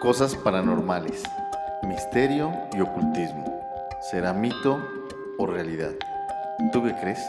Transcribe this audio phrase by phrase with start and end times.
[0.00, 1.22] Cosas paranormales,
[1.82, 3.62] misterio y ocultismo.
[4.10, 4.86] ¿Será mito
[5.38, 5.92] o realidad?
[6.72, 7.20] ¿Tú qué crees?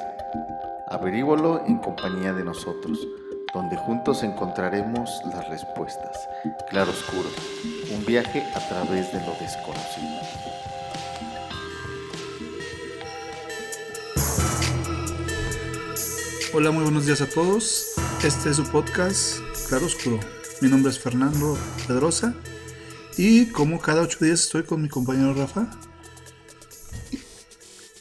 [0.88, 3.08] Averígualo en compañía de nosotros,
[3.54, 6.28] donde juntos encontraremos las respuestas.
[6.70, 7.30] Claro Oscuro,
[7.94, 10.20] un viaje a través de lo desconocido.
[16.54, 17.94] Hola, muy buenos días a todos.
[18.24, 19.40] Este es su podcast
[19.70, 20.20] Claro Oscuro.
[20.62, 21.58] Mi nombre es Fernando
[21.88, 22.34] Pedrosa
[23.18, 25.68] y como cada ocho días estoy con mi compañero Rafa.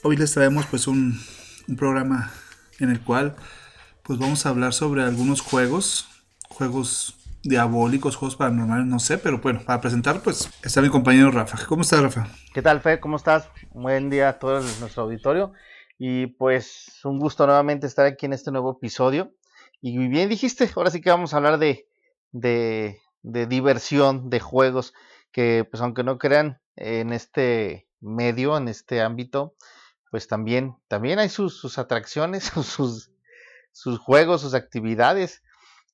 [0.03, 1.19] Hoy les traemos pues un,
[1.79, 2.33] programa
[2.79, 3.37] en el cual
[4.03, 6.09] pues vamos a hablar sobre algunos juegos,
[6.49, 11.65] juegos diabólicos, juegos paranormales, no sé, pero bueno, para presentar pues está mi compañero Rafa.
[11.67, 12.29] ¿Cómo estás Rafa?
[12.53, 13.01] ¿Qué tal Fe?
[13.01, 13.49] ¿Cómo estás?
[13.71, 15.53] Buen día a todo nuestro auditorio
[15.99, 19.33] y pues un gusto nuevamente estar aquí en este nuevo episodio.
[19.81, 21.87] Y bien dijiste, ahora sí que vamos a hablar de,
[22.33, 24.95] de, de diversión, de juegos,
[25.33, 29.57] que pues aunque no crean en este medio, en este ámbito,
[30.11, 33.11] pues también, también hay sus, sus atracciones, sus,
[33.73, 35.43] sus juegos, sus actividades.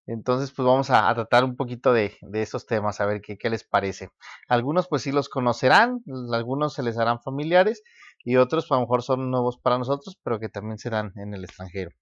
[0.07, 3.49] Entonces, pues vamos a, tratar un poquito de, de, estos temas, a ver qué, qué
[3.49, 4.11] les parece.
[4.49, 7.83] Algunos pues sí los conocerán, algunos se les harán familiares
[8.25, 11.33] y otros pues, a lo mejor son nuevos para nosotros, pero que también serán en
[11.33, 11.93] el extranjero.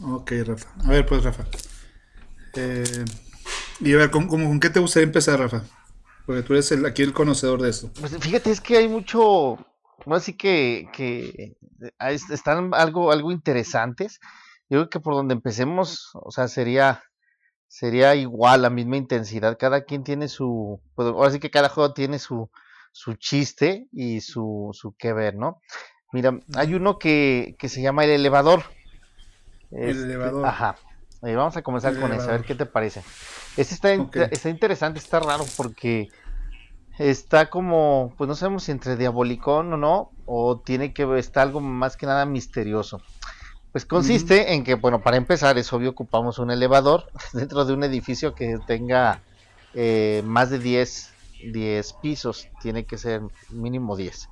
[0.00, 0.68] Ok, Rafa.
[0.84, 1.44] A ver, pues, Rafa.
[2.54, 3.04] Eh,
[3.80, 5.62] y a ver, ¿con, con, ¿con, qué te gustaría empezar, Rafa?
[6.26, 7.90] Porque tú eres el, aquí el conocedor de esto.
[7.98, 9.58] Pues fíjate, es que hay mucho.
[10.06, 11.56] Así que, que
[12.30, 14.20] están algo, algo interesantes.
[14.68, 17.02] Yo creo que por donde empecemos, o sea, sería
[17.72, 19.56] sería igual, la misma intensidad.
[19.58, 20.78] Cada quien tiene su.
[20.94, 22.50] Pues, ahora sí que cada juego tiene su,
[22.92, 25.62] su chiste y su, su que ver, ¿no?
[26.12, 28.64] Mira, hay uno que, que se llama el elevador.
[29.70, 30.44] El este, elevador.
[30.46, 30.76] Ajá.
[31.22, 32.22] Eh, vamos a comenzar con elevador.
[32.22, 33.02] eso, a ver qué te parece.
[33.56, 34.26] Este está, okay.
[34.30, 36.08] está interesante, está raro porque
[36.98, 41.60] está como, pues no sabemos si entre diabolicón o no, o tiene que está algo
[41.60, 43.00] más que nada misterioso.
[43.70, 44.52] Pues consiste uh -huh.
[44.52, 48.58] en que, bueno, para empezar, es obvio, ocupamos un elevador dentro de un edificio que
[48.66, 49.22] tenga
[49.74, 51.12] eh, más de 10,
[51.52, 54.28] 10 pisos, tiene que ser mínimo 10.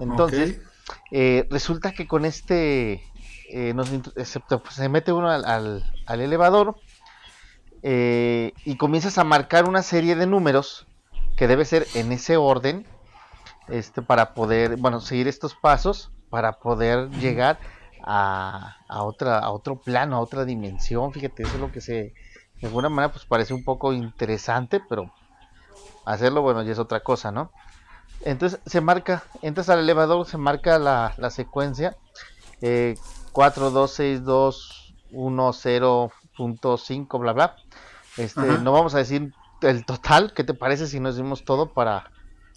[0.00, 1.08] Entonces, okay.
[1.10, 3.02] eh, resulta que con este
[3.50, 6.76] eh, nos, excepto, pues, se mete uno al, al, al elevador
[7.82, 10.86] eh, y comienzas a marcar una serie de números
[11.36, 12.84] que debe ser en ese orden
[13.68, 17.58] este para poder bueno seguir estos pasos para poder llegar
[18.02, 21.12] a, a otra a otro plano a otra dimensión.
[21.12, 22.14] Fíjate eso es lo que se
[22.60, 25.12] de alguna manera pues parece un poco interesante pero
[26.04, 27.52] hacerlo bueno ya es otra cosa no
[28.24, 31.96] entonces se marca entras al elevador se marca la, la secuencia
[32.60, 32.96] eh,
[33.28, 37.56] 4, 2, 6, 2, 1, 0.5, bla, bla.
[38.16, 38.58] Este, Ajá.
[38.58, 42.10] no vamos a decir el total, ¿qué te parece si nos decimos todo para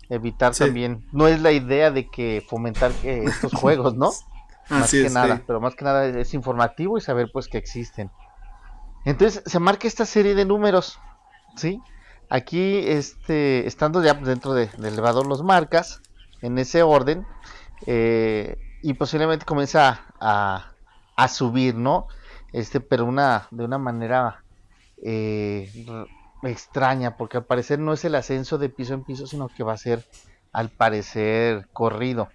[0.09, 0.65] evitar sí.
[0.65, 1.05] también?
[1.11, 4.11] No es la idea de que fomentar que estos juegos, ¿no?
[4.69, 5.43] más Así que es, nada, sí.
[5.45, 8.11] pero más que nada es informativo y saber pues que existen.
[9.05, 10.99] Entonces se marca esta serie de números,
[11.55, 11.81] ¿sí?
[12.29, 16.01] Aquí, este, estando ya dentro de, del elevador los marcas
[16.41, 17.25] en ese orden
[17.87, 20.71] eh, y posiblemente comienza a,
[21.17, 22.07] a subir, ¿no?
[22.53, 24.43] Este, pero una, de una manera
[25.03, 25.69] eh,
[26.43, 29.73] extraña, porque al parecer no es el ascenso de piso en piso, sino que va
[29.73, 30.05] a ser,
[30.51, 32.29] al parecer, corrido.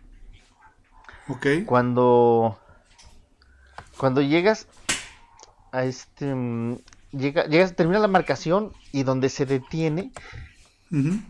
[1.28, 1.46] Ok.
[1.66, 2.58] Cuando,
[3.96, 4.68] cuando llegas
[5.72, 6.34] a este,
[7.12, 10.12] llega, llegas, termina la marcación y donde se detiene,
[10.90, 11.24] uh -huh.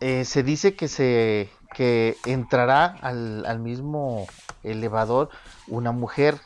[0.00, 4.26] eh, se dice que se, que entrará al, al mismo
[4.64, 5.30] elevador
[5.68, 6.40] una mujer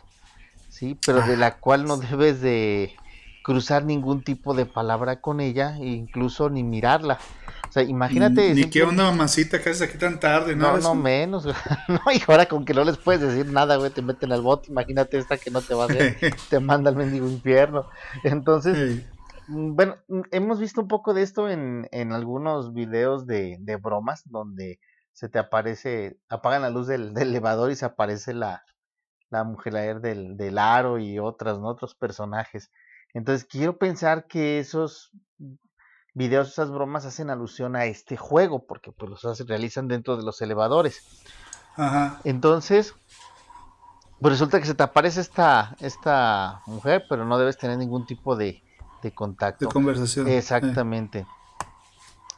[0.69, 0.99] ¿sí?
[1.07, 2.95] Pero de la cual no debes de
[3.43, 7.19] cruzar ningún tipo de palabra con ella, e incluso ni mirarla.
[7.69, 8.53] O sea, imagínate...
[8.55, 10.77] Ni, ni qué onda, mamacita, que haces aquí tan tarde, ¿no?
[10.77, 11.47] No, no menos,
[11.89, 14.71] no, y ahora con que no les puedes decir nada, güey, te meten al bote,
[14.71, 16.17] imagínate esta que no te va a ver,
[16.51, 17.89] te manda al mendigo infierno.
[18.25, 19.07] Entonces, hey.
[19.49, 19.97] bueno,
[20.31, 24.79] hemos visto un poco de esto en, en algunos videos de, de bromas, donde
[25.13, 28.65] se te aparece, apagan la luz del, del elevador y se aparece la,
[29.31, 31.69] la mujer del, del aro y otras, ¿no?
[31.69, 32.71] otros personajes.
[33.15, 35.11] Entonces quiero pensar que esos
[36.15, 40.23] videos, esas bromas hacen alusión a este juego, porque pues los se realizan dentro de
[40.23, 41.03] los elevadores.
[41.77, 42.21] Ajá.
[42.25, 42.95] Entonces,
[44.21, 48.37] pues resulta que se te aparece esta, esta mujer, pero no debes tener ningún tipo
[48.37, 48.63] de,
[49.03, 49.67] de contacto.
[49.67, 50.29] De conversación.
[50.29, 51.21] Exactamente.
[51.21, 51.27] Eh.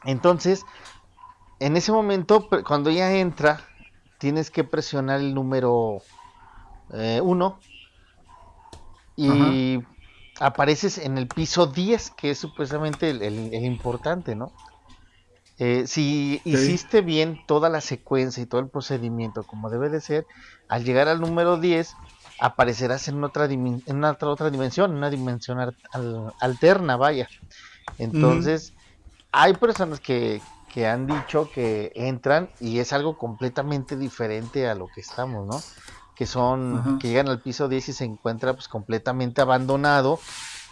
[0.05, 0.65] Entonces,
[1.59, 3.61] en ese momento, cuando ella entra,
[4.17, 6.01] tienes que presionar el número
[6.93, 7.59] eh, uno
[9.15, 9.87] y Ajá.
[10.39, 14.51] apareces en el piso 10, que es supuestamente el, el, el, importante, ¿no?
[15.57, 20.27] Eh, si hiciste bien toda la secuencia y todo el procedimiento como debe de ser,
[20.67, 21.95] al llegar al número 10
[22.41, 25.57] aparecerás en otra, en una otra, otra dimensión, una dimensión
[26.41, 27.29] alterna, vaya.
[27.97, 28.73] Entonces,
[29.31, 30.41] hay personas que,
[30.75, 35.61] que han dicho que entran y es algo completamente diferente a lo que estamos, ¿no?
[36.17, 40.19] Que son, que llegan al piso 10 y se encuentra pues completamente abandonado,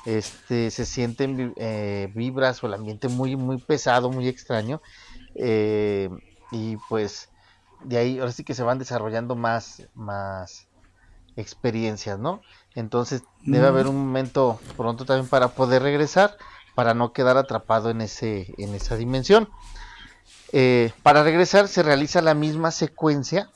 [0.06, 4.82] este, se sienten eh, vibras o el ambiente muy, muy pesado, muy extraño,
[5.36, 6.10] eh,
[6.52, 7.30] y pues
[7.86, 10.68] de ahí ahora sí que se van desarrollando más, más
[11.38, 12.42] experiencias, ¿no?
[12.76, 16.36] Entonces debe haber un momento pronto también para poder regresar,
[16.76, 19.48] para no quedar atrapado en ese, en esa dimensión.
[20.56, 23.50] Eh, para regresar se realiza la misma secuencia,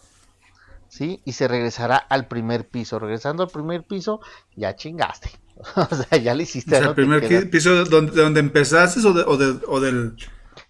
[0.90, 1.22] ¿sí?
[1.26, 2.98] Y se regresará al primer piso.
[2.98, 4.20] Regresando al primer piso,
[4.56, 5.30] ya chingaste.
[5.76, 6.76] o sea, ya le hiciste.
[6.76, 10.16] O sea, el primer piso donde, donde empezaste o, o, del...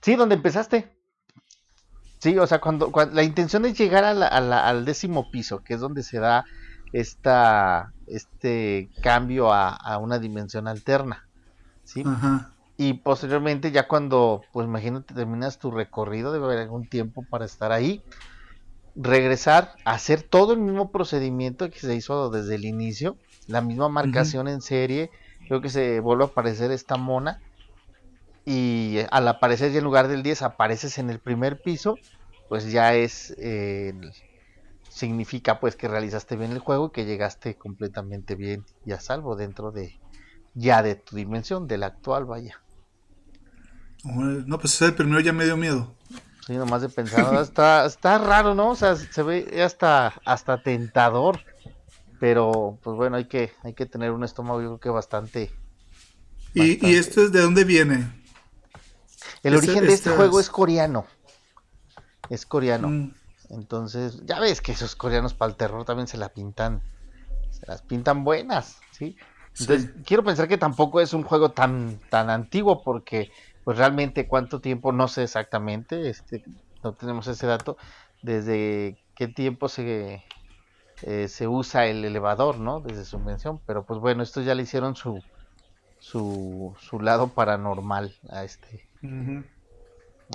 [0.01, 0.93] Sí, donde empezaste.
[2.19, 6.19] Sí, o sea, cuando, la intención es llegar al décimo piso, que es donde se
[6.19, 6.43] da
[6.91, 11.27] esta, este cambio a, a una dimensión alterna.
[11.87, 12.03] ¿sí?
[12.05, 12.51] Ajá.
[12.77, 17.71] Y posteriormente, ya cuando, pues imagínate, terminas tu recorrido, debe haber algún tiempo para estar
[17.71, 18.03] ahí,
[18.95, 24.47] regresar, hacer todo el mismo procedimiento que se hizo desde el inicio, la misma marcación
[24.47, 25.09] en serie,
[25.47, 27.41] creo que se vuelve a aparecer esta mona,
[28.45, 31.97] y al aparecer ya en lugar del 10 apareces en el primer piso,
[32.47, 33.91] pues ya es, eh,
[34.87, 39.35] significa pues que realizaste bien el juego y que llegaste completamente bien y a salvo
[39.35, 39.95] dentro de
[40.53, 42.66] ya de tu dimensión, de la actual, vaya.
[44.03, 45.93] No, pues el primero ya me dio miedo.
[46.45, 48.69] Sí, nomás de pensar, está, está raro, ¿no?
[48.69, 51.41] O sea, se ve hasta, hasta tentador.
[52.19, 55.51] Pero, pues bueno, hay que, hay que tener un estómago, yo creo que bastante.
[56.53, 58.11] ¿Y, ¿y esto es de dónde viene?
[59.43, 61.05] El origen de este juego es coreano.
[62.29, 62.87] Es coreano.
[62.89, 63.13] Mm.
[63.49, 66.81] Entonces, ya ves que esos coreanos para el terror también se la pintan.
[67.51, 69.17] Se las pintan buenas, ¿sí?
[69.59, 73.31] Entonces, quiero pensar que tampoco es un juego tan, tan antiguo porque
[73.67, 76.41] pues realmente cuánto tiempo, no sé exactamente, este,
[76.85, 77.75] no tenemos ese dato,
[78.21, 80.23] desde qué tiempo se,
[81.01, 82.79] eh, se usa el elevador, ¿no?
[82.79, 85.21] Desde su invención, pero pues bueno, esto ya le hicieron su,
[85.99, 88.87] su, su lado paranormal a este,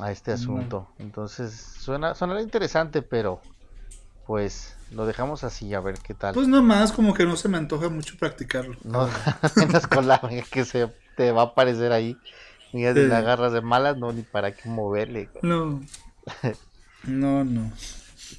[0.02, 0.86] a este asunto.
[0.98, 3.40] Entonces, suena, suena interesante, pero
[4.26, 6.34] pues lo dejamos así a ver qué tal.
[6.34, 8.76] Pues nomás como que no se me antoja mucho practicarlo.
[8.84, 9.08] No,
[9.40, 10.20] apenas con la
[10.50, 12.18] que se te va a aparecer ahí.
[12.72, 15.28] Ni de las garras de malas, no, ni para qué moverle.
[15.42, 15.82] No.
[17.04, 17.72] No, no.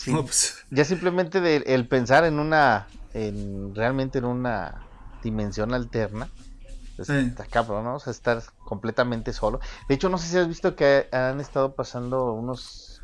[0.06, 0.66] Pues.
[0.72, 4.88] Ya simplemente de, el pensar en una, en realmente en una
[5.22, 6.30] dimensión alterna,
[6.96, 7.96] pues está cabrón, ¿no?
[7.96, 9.60] O sea, estar completamente solo.
[9.88, 13.02] De hecho, no sé si has visto que han estado pasando unos,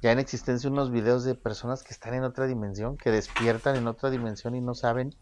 [0.00, 3.88] ya en existencia, unos videos de personas que están en otra dimensión, que despiertan en
[3.88, 5.14] otra dimensión y no saben.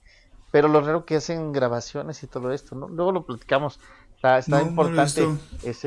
[0.53, 2.89] Pero lo raro que hacen grabaciones y todo esto, ¿no?
[2.89, 3.79] Luego lo platicamos.
[4.23, 5.27] Está, importante.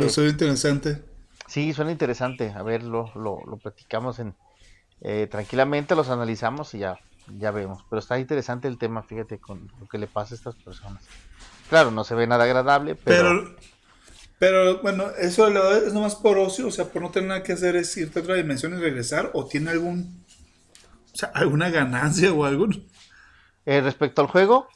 [0.09, 1.03] suena interesante.
[1.47, 2.51] Sí, suena interesante.
[2.51, 4.33] A ver, lo, lo, platicamos en,
[5.01, 7.00] eh, tranquilamente, los analizamos y ya,
[7.38, 7.85] ya vemos.
[7.88, 11.03] Pero está interesante el tema, fíjate, con lo que le pasa a estas personas.
[11.69, 13.56] Claro, no se ve nada agradable, pero...
[14.39, 15.47] Pero, bueno, eso
[15.77, 18.24] es nomás por ocio, o sea, por no tener nada que hacer es irte a
[18.24, 20.25] otra dimensión y regresar, o tiene algún,
[21.13, 22.67] o sea, alguna ganancia o algo.
[23.65, 24.67] Eh, respecto al juego,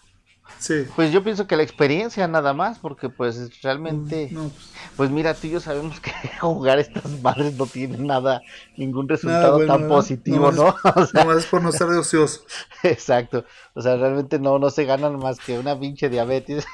[0.59, 0.85] Sí.
[0.95, 4.51] Pues yo pienso que la experiencia nada más, porque pues realmente, pues.
[4.95, 5.09] pues...
[5.11, 6.11] mira, tú y yo sabemos que
[6.41, 8.41] jugar estas madres no tiene nada,
[8.75, 10.75] ningún resultado tan positivo, ¿no?
[10.95, 12.41] O sea, es por no ser de ocioso.
[12.83, 16.65] Exacto, o sea, realmente no, no se ganan más que una pinche diabetes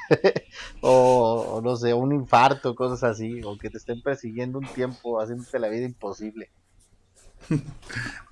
[0.80, 5.58] o, no sé, un infarto, cosas así, o que te estén persiguiendo un tiempo, haciéndote
[5.58, 6.50] la vida imposible.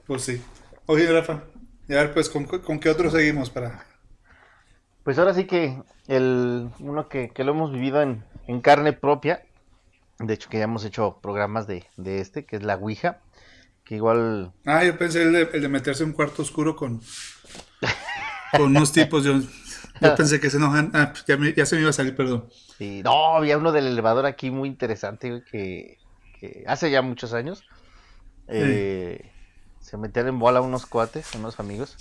[0.07, 0.41] pues sí.
[0.87, 1.45] Oye, Rafa,
[1.89, 3.92] y a ver, pues, ¿con, con qué otro seguimos para
[5.05, 9.43] pues ahora sí que el uno que, lo hemos vivido en, carne propia,
[10.19, 13.21] de hecho que ya hemos hecho programas de, este, que es la Ouija,
[13.85, 14.53] que igual...
[14.65, 17.01] Ah, yo pensé el de, meterse en un cuarto oscuro con,
[18.53, 19.41] con unos tipos, yo,
[20.17, 22.49] pensé que se enojan, ah, pues ya, se me iba a salir, perdón.
[22.79, 25.99] Sí, no, había uno del elevador aquí muy interesante, que,
[26.67, 27.65] hace ya muchos años,
[28.49, 29.31] eh,
[29.81, 31.97] se metían en bola unos cuates, unos amigos,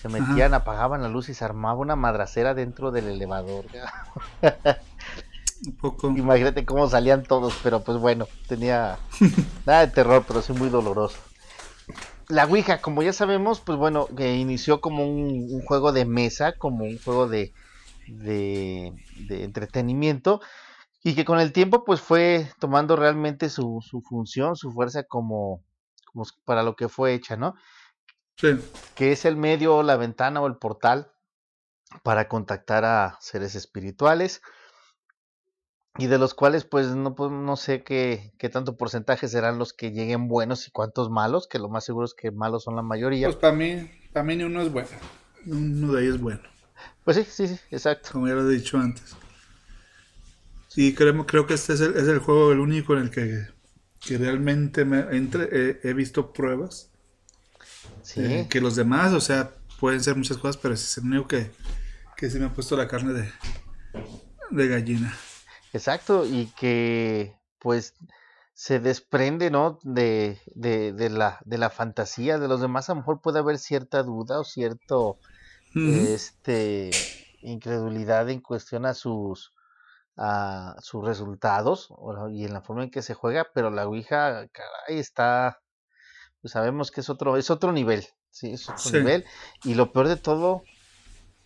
[0.00, 3.66] se metían, apagaban la luz y se armaba una madracera dentro del elevador.
[5.66, 6.08] Un poco.
[6.08, 8.98] Imagínate cómo salían todos, pero pues bueno, tenía
[9.66, 11.18] nada de terror, pero sí muy doloroso.
[12.28, 16.84] La Ouija, como ya sabemos, pues bueno, que inició como un, juego de mesa, como
[16.84, 17.52] un juego de,
[18.06, 18.94] de,
[19.28, 20.40] entretenimiento,
[21.02, 25.62] y que con el tiempo pues fue tomando realmente su, su función, su fuerza como,
[26.06, 27.54] como para lo que fue hecha, ¿no?
[28.40, 28.58] Sí.
[28.94, 31.12] Que es el medio, la ventana o el portal
[32.02, 34.40] para contactar a seres espirituales
[35.98, 39.72] y de los cuales pues no, pues, no sé qué, qué tanto porcentaje serán los
[39.72, 42.82] que lleguen buenos y cuántos malos, que lo más seguro es que malos son la
[42.82, 43.26] mayoría.
[43.26, 44.88] Pues para mí, para mí ni uno es bueno,
[45.46, 46.40] uno de ellos es bueno.
[47.04, 48.10] Pues sí, sí, sí, exacto.
[48.12, 49.16] Como ya lo he dicho antes.
[50.68, 53.48] Sí, creo, creo que este es el, es el juego el único en el que,
[54.00, 56.89] que realmente me entre, he visto pruebas.
[58.02, 58.20] Sí.
[58.22, 61.50] Eh, que los demás, o sea, pueden ser muchas cosas, pero es el único que,
[62.16, 63.32] que se me ha puesto la carne de,
[64.50, 65.16] de gallina.
[65.72, 67.94] Exacto, y que pues
[68.52, 69.78] se desprende, ¿no?
[69.84, 73.58] De, de, de, la, de la fantasía de los demás, a lo mejor puede haber
[73.58, 75.18] cierta duda o cierto,
[75.74, 76.90] este,
[77.40, 79.54] incredulidad en cuestión a sus,
[80.16, 81.88] a sus resultados
[82.32, 85.59] y en la forma en que se juega, pero la Ouija, caray, está,
[86.40, 89.24] pues sabemos que es otro, es otro nivel, sí, es otro nivel,
[89.64, 90.62] y lo peor de todo,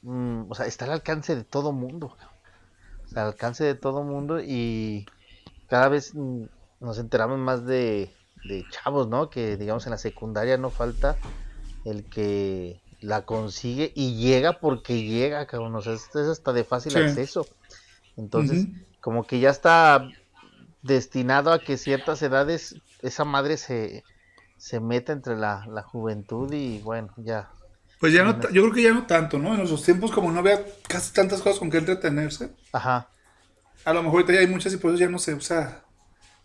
[0.02, 2.16] mmm, o sea, está al alcance de todo mundo,
[3.14, 5.06] al alcance de todo mundo y
[5.68, 6.44] cada vez mm,
[6.80, 8.12] nos enteramos más de,
[8.44, 9.30] de chavos, ¿no?
[9.30, 11.16] Que digamos en la secundaria no falta
[11.84, 16.92] el que la consigue y llega porque llega, cabrón, o sea, es hasta de fácil
[16.92, 16.98] sí.
[16.98, 17.46] acceso.
[18.16, 18.84] Entonces, uh -huh.
[19.00, 20.08] como que ya está
[20.82, 24.04] destinado a que ciertas edades esa madre se,
[24.64, 27.50] se meta entre la, la juventud y bueno, ya.
[28.00, 29.54] Pues ya no, yo creo que ya no tanto, ¿no?
[29.54, 32.50] En esos tiempos como no había casi tantas cosas con que entretenerse.
[32.72, 33.10] Ajá.
[33.84, 35.84] A lo mejor ahorita ya hay muchas y por eso ya no se usa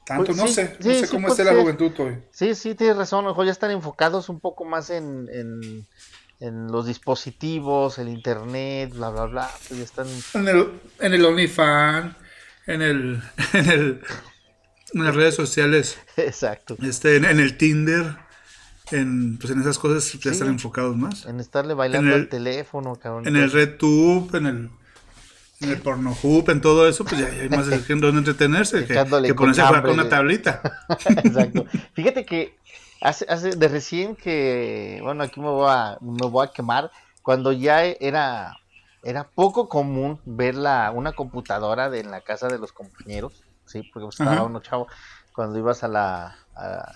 [0.05, 2.21] tanto, pues, no sí, sé, sí, no sé sí, cómo esté la juventud hoy.
[2.31, 5.88] Sí, sí, tienes razón, a lo mejor ya están enfocados un poco más en, en
[6.41, 9.49] en los dispositivos, el internet, bla, bla, bla.
[9.67, 10.07] Pues ya están...
[10.33, 12.15] En el, en el OnlyFans,
[12.65, 13.21] en el,
[13.53, 14.01] en el,
[14.93, 15.98] en las redes sociales.
[16.17, 16.75] Exacto.
[16.81, 18.15] Este, en, en el Tinder,
[18.91, 20.29] en, pues en esas cosas ya sí.
[20.29, 21.25] están enfocados más.
[21.25, 23.27] En estarle bailando el, al teléfono, cabrón.
[23.27, 24.69] En el RedTube, en el,
[25.62, 28.93] en el Pornohub, en todo eso, pues ya hay más gente donde entretenerse que,
[29.24, 30.62] que ponerse a jugar con una tablita.
[30.89, 31.65] Exacto.
[31.93, 32.60] Fíjate que
[33.01, 36.91] Hace, hace de recién que, bueno, aquí me voy a, me voy a quemar,
[37.24, 38.58] cuando ya era,
[39.03, 43.83] era poco común ver la, una computadora de, en la casa de los compañeros, sí,
[43.93, 44.88] porque pues, estaba uno chavo,
[45.33, 46.95] cuando ibas a la, a,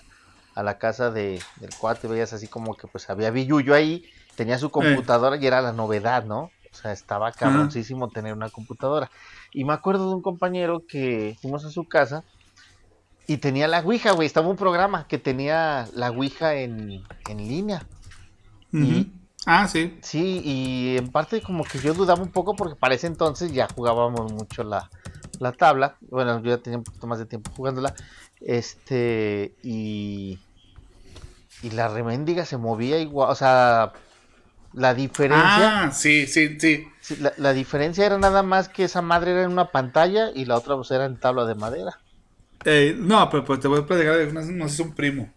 [0.54, 4.04] a la casa de, del cuate, veías así como que pues había Villuyo ahí,
[4.36, 5.40] tenía su computadora eh.
[5.42, 6.50] y era la novedad, ¿no?
[6.74, 9.08] O sea, estaba cabroncísimo tener una computadora.
[9.52, 12.24] Y me acuerdo de un compañero que fuimos a su casa
[13.28, 14.26] y tenía la Ouija, güey.
[14.26, 17.86] Estaba un programa que tenía la Ouija en, en línea.
[18.72, 18.86] Uh -huh.
[18.86, 19.12] y,
[19.46, 19.96] ah, sí.
[20.02, 23.68] Sí, y en parte como que yo dudaba un poco porque para ese entonces ya
[23.72, 24.90] jugábamos mucho la,
[25.40, 25.96] la tabla.
[26.00, 27.94] Bueno, yo ya tenía un poquito más de tiempo jugándola.
[28.40, 30.38] Este, y.
[31.62, 33.30] Y la reméndiga se movía igual.
[33.30, 33.92] O sea,
[34.74, 35.84] la diferencia.
[35.84, 36.86] Ah, sí, sí, sí.
[37.20, 40.56] la, la, diferencia era nada más que esa madre era en una pantalla y la
[40.56, 41.98] otra pues era en tabla de madera.
[42.64, 45.32] Eh, no, pero, pero, te voy a platicar, no, no sé, es un primo.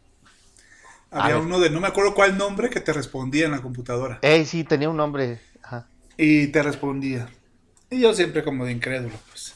[1.12, 4.20] Había uno de, no me acuerdo cuál nombre, que te respondía en la computadora.
[4.22, 5.40] Eh, sí, tenía un nombre.
[5.62, 5.88] Ajá.
[6.18, 7.30] Y te respondía.
[7.90, 9.56] Y yo siempre como de incrédulo, pues.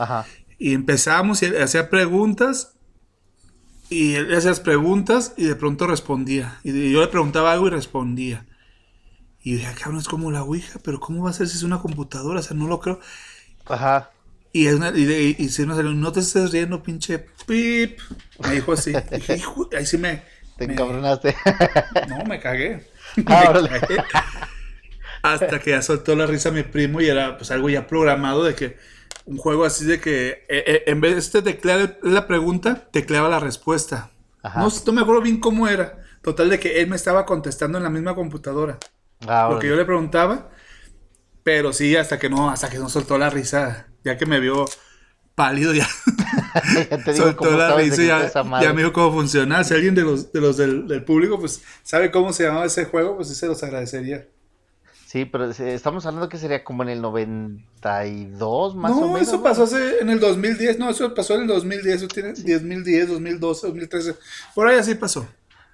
[0.00, 0.26] Ajá.
[0.58, 2.74] Y empezamos y hacía preguntas.
[3.88, 6.58] Y él hacía las preguntas y de pronto respondía.
[6.62, 8.46] Y yo le preguntaba algo y respondía.
[9.42, 11.80] Y dije, cabrón, es como la Ouija, pero ¿cómo va a ser si es una
[11.80, 12.40] computadora?
[12.40, 13.00] O sea, no lo creo.
[13.66, 14.10] Ajá.
[14.52, 17.98] Y, es una, y, y, y si no salió, no te estés riendo, pinche pip.
[18.40, 18.92] Me dijo así.
[19.10, 20.22] dije, hijo, ahí sí me.
[20.56, 21.34] Te me, encabronaste.
[22.08, 22.88] No, me cagué.
[23.26, 23.96] Ah, me cagué.
[25.22, 28.54] Hasta que ya soltó la risa mi primo y era pues algo ya programado de
[28.54, 28.78] que
[29.24, 33.40] un juego así de que eh, eh, en vez de teclear la pregunta, tecleaba la
[33.40, 34.10] respuesta.
[34.42, 34.60] Ajá.
[34.60, 36.02] No, no me acuerdo bien cómo era.
[36.22, 38.78] Total de que él me estaba contestando en la misma computadora.
[39.26, 40.50] Ah, Porque yo le preguntaba,
[41.42, 44.66] pero sí, hasta que no, hasta que no soltó la risa ya que me vio
[45.34, 45.86] pálido, ya,
[47.06, 49.62] ya soltó la risa, ya, ya, me dijo cómo funciona.
[49.64, 52.84] Si alguien de los, de los del, del, público pues sabe cómo se llamaba ese
[52.84, 54.26] juego, pues se los agradecería.
[55.10, 59.10] Sí, pero estamos hablando que sería como en el 92, más no, o menos.
[59.10, 62.28] No, eso pasó hace, en el 2010, no, eso pasó en el 2010, eso tiene
[62.28, 64.14] 2010, 2012, 2013,
[64.54, 65.26] por ahí así pasó.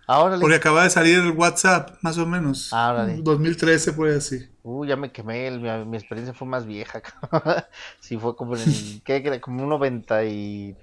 [0.06, 2.72] Ahora Porque acaba de salir el WhatsApp, más o menos.
[2.72, 4.48] Ahora 2013, por ahí así.
[4.62, 7.02] Uh, ya me quemé, el, mi, mi, experiencia fue más vieja.
[8.00, 9.38] sí, fue como en el, ¿qué?
[9.42, 10.76] Como un 90 y,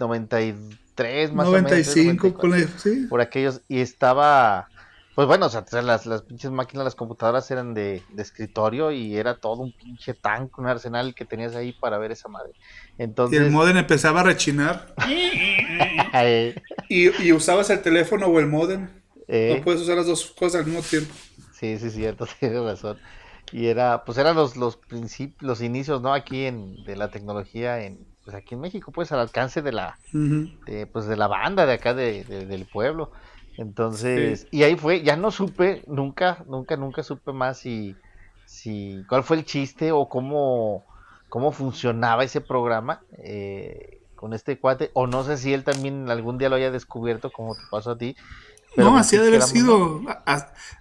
[0.00, 2.42] 93 más 95, o menos.
[2.42, 3.06] 95, sí.
[3.08, 4.68] Por aquellos, y estaba,
[5.14, 9.36] Pues bueno, o sea, las, las pinches máquinas, las computadoras eran de, escritorio y era
[9.36, 12.52] todo un pinche tanque, un arsenal que tenías ahí para ver esa madre.
[12.96, 13.38] Entonces...
[13.38, 14.94] Y el modem empezaba a rechinar.
[16.88, 18.88] y, y, usabas el teléfono o el modem.
[19.28, 19.56] Eh.
[19.58, 21.12] No puedes usar las dos cosas al mismo tiempo.
[21.52, 22.98] Sí, sí, cierto, tienes razón.
[23.52, 26.14] Y era, pues eran los, los principios, los inicios, ¿no?
[26.14, 29.98] Aquí en, de la tecnología en, pues aquí en México, pues al alcance de la,
[30.12, 33.12] de, pues de la banda de acá de, del pueblo.
[33.56, 37.96] Entonces, y ahí fue, ya no supe, nunca, nunca, nunca supe más si,
[38.46, 40.84] si cuál fue el chiste o cómo,
[41.28, 46.38] cómo funcionaba ese programa eh, con este cuate, o no sé si él también algún
[46.38, 48.16] día lo haya descubierto como te pasó a ti.
[48.76, 50.00] no, así ha de haber sido,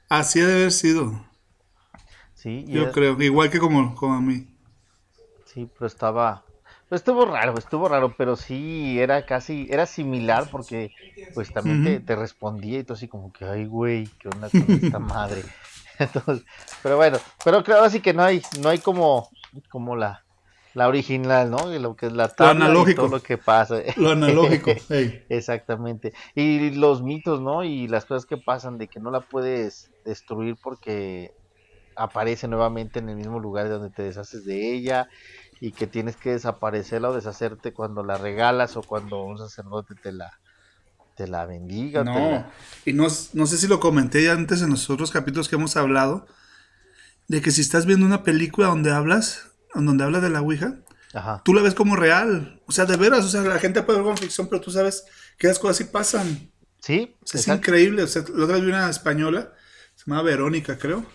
[0.09, 1.25] así ha de haber sido.
[2.35, 4.47] Sí, yo creo, igual que como, como a mí.
[5.45, 6.45] Sí, pero estaba,
[6.95, 10.91] estuvo raro, estuvo raro, pero sí era casi, era similar porque
[11.33, 14.99] pues también te, respondía y todo así como que, ay güey, qué onda con esta
[14.99, 15.43] madre.
[15.99, 16.45] Entonces,
[16.83, 19.29] pero bueno, pero claro, así que no hay, no hay como,
[19.69, 20.23] como la,
[20.73, 21.67] la original, ¿no?
[21.79, 23.75] Lo que es la tabla lo y todo lo que pasa.
[23.97, 24.71] Lo analógico,
[25.29, 26.13] Exactamente.
[26.35, 27.63] Y los mitos, ¿no?
[27.63, 31.31] Y las cosas que pasan de que no la puedes destruir porque
[31.95, 35.09] aparece nuevamente en el mismo lugar donde te deshaces de ella
[35.61, 40.11] y que tienes que desaparecerla o deshacerte cuando la regalas o cuando un sacerdote te
[40.11, 40.39] la,
[41.15, 42.03] te la bendiga.
[42.03, 42.45] No,
[42.83, 45.77] y no, no sé si lo comenté ya antes en los otros capítulos que hemos
[45.77, 46.25] hablado,
[47.27, 50.79] de que si estás viendo una película donde hablas, donde habla de la Ouija,
[51.45, 52.59] tú la ves como real.
[52.65, 55.05] O sea, de veras, o sea, la gente puede ver con ficción, pero tú sabes
[55.37, 56.51] que las cosas sí pasan.
[56.79, 57.15] Sí.
[57.31, 58.01] es increíble.
[58.01, 59.53] O sea, la otra vez vi una española,
[59.93, 61.05] se llama Verónica, creo.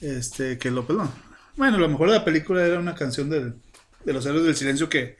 [0.00, 1.12] Este, que lo, perdón,
[1.56, 3.54] bueno, lo mejor la película era una canción de
[4.12, 5.16] los héroes del silencio que.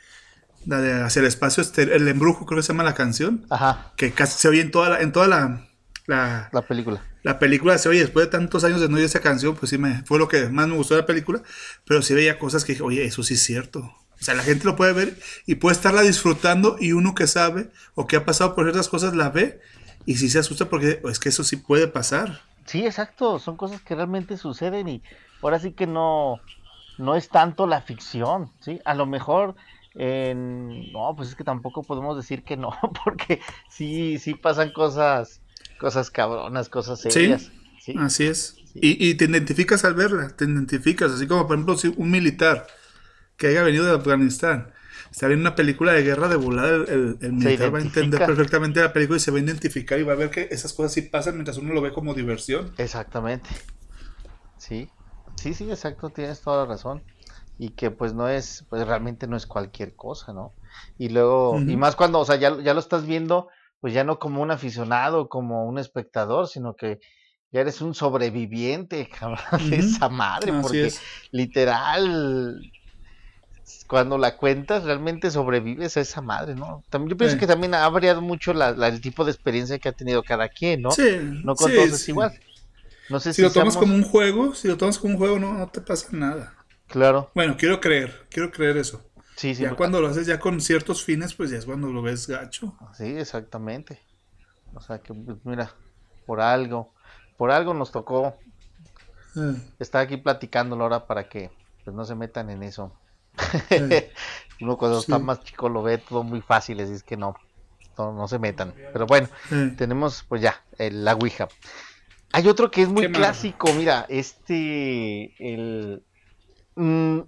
[0.67, 3.47] La de Hacia el espacio, el embrujo, creo que se llama la canción.
[3.49, 3.93] Ajá.
[3.97, 5.67] Que casi se oye en toda la, en toda la,
[6.07, 7.03] la, película.
[7.23, 9.79] La película se oye, después de tantos años de no oír esa canción, pues sí
[9.79, 11.43] me, fue lo que más me gustó de la película.
[11.87, 13.79] Pero sí veía cosas que dije, oye, eso sí es cierto.
[13.79, 17.71] O sea, la gente lo puede ver y puede estarla disfrutando y uno que sabe
[17.95, 19.61] o que ha pasado por ciertas cosas la ve
[20.05, 22.43] y sí se asusta porque es que eso sí puede pasar.
[22.67, 25.03] Sí, exacto, son cosas que realmente suceden y
[25.43, 26.41] ahora sí que no,
[26.99, 28.81] no es tanto la ficción, ¿sí?
[28.85, 29.57] A lo mejor,
[29.95, 32.71] no, pues es que tampoco podemos decir que no,
[33.05, 35.41] porque sí, sí pasan cosas,
[35.79, 37.51] cosas cabronas, cosas serias.
[37.81, 38.57] Sí, así es.
[38.75, 42.69] Y, y, te identificas al verla, te identificas, así como por ejemplo si un militar
[43.37, 44.73] que haya venido de Afganistán,
[45.11, 48.81] está viendo una película de guerra de volada, el, el, militar va a entender perfectamente
[48.81, 51.03] la película y se va a identificar y va a ver que esas cosas sí
[51.03, 52.73] pasan mientras uno lo ve como diversión.
[52.79, 53.51] Exactamente.
[54.57, 54.89] Sí.
[55.41, 57.03] Sí, sí, exacto, tienes toda la razón.
[57.59, 60.53] Y que pues no es, pues realmente no es cualquier cosa, ¿no?
[60.99, 63.49] Y luego, y más cuando, o sea, ya, ya lo estás viendo,
[63.81, 67.01] pues ya no como un aficionado, como un espectador, sino que
[67.51, 70.93] ya eres un sobreviviente, cabrón, de esa madre, porque
[71.33, 72.61] literal,
[73.87, 76.83] cuando la cuentas, realmente sobrevives a esa madre, ¿no?
[76.91, 79.93] También, yo pienso que también ha variado mucho la, el tipo de experiencia que ha
[79.93, 80.91] tenido cada quien, ¿no?
[80.91, 81.19] Sí.
[81.45, 82.39] No con todos es igual
[83.19, 85.81] si, lo tomas como un juego, si lo tomas como un juego, no, no te
[85.81, 86.55] pasa nada.
[86.87, 87.31] Claro.
[87.35, 89.05] Bueno, quiero creer, quiero creer eso.
[89.37, 89.63] Sí, sí.
[89.63, 92.77] Ya cuando lo haces ya con ciertos fines, pues ya es cuando lo ves gacho.
[92.97, 94.01] Sí, exactamente.
[94.75, 95.75] O sea que, pues, mira,
[96.27, 96.93] por algo,
[97.37, 98.37] por algo nos tocó
[99.37, 99.55] eh.
[99.79, 101.51] estar aquí platicándolo ahora para que
[101.85, 102.93] pues, no se metan en eso.
[103.71, 104.13] Eh.
[104.61, 107.35] Uno cuando está más chico lo ve todo muy fácil, así es que no,
[107.97, 108.75] no, se metan.
[108.93, 109.75] Pero bueno, eh.
[109.77, 111.49] tenemos pues ya el, la Ouija.
[112.33, 116.03] Hay otro que es muy clásico, mira, este, el,
[116.77, 117.21] mm,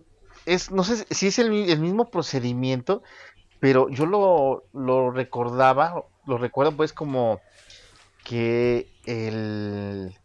[0.47, 3.03] es, no sé si es el, mismo procedimiento,
[3.59, 7.41] pero yo lo, lo recordaba, lo recuerdo pues como
[8.25, 10.17] que el,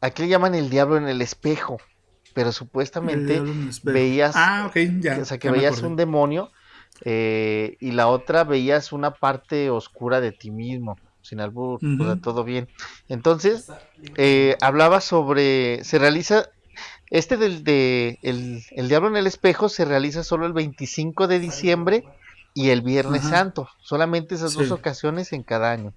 [0.00, 1.78] aquí le llaman el diablo en el espejo,
[2.34, 3.40] pero supuestamente
[3.84, 6.50] veías, ah, ya, o sea, que veías un demonio
[7.04, 11.80] eh, y la otra veías una parte oscura de ti mismo sin albur,
[12.22, 12.68] todo bien.
[13.08, 13.72] Entonces,
[14.16, 16.50] eh, hablaba sobre, se realiza,
[17.10, 22.04] este del de el, Diablo en el Espejo se realiza solo el 25 de diciembre
[22.52, 25.92] y el Viernes Santo, solamente esas dos ocasiones en cada año.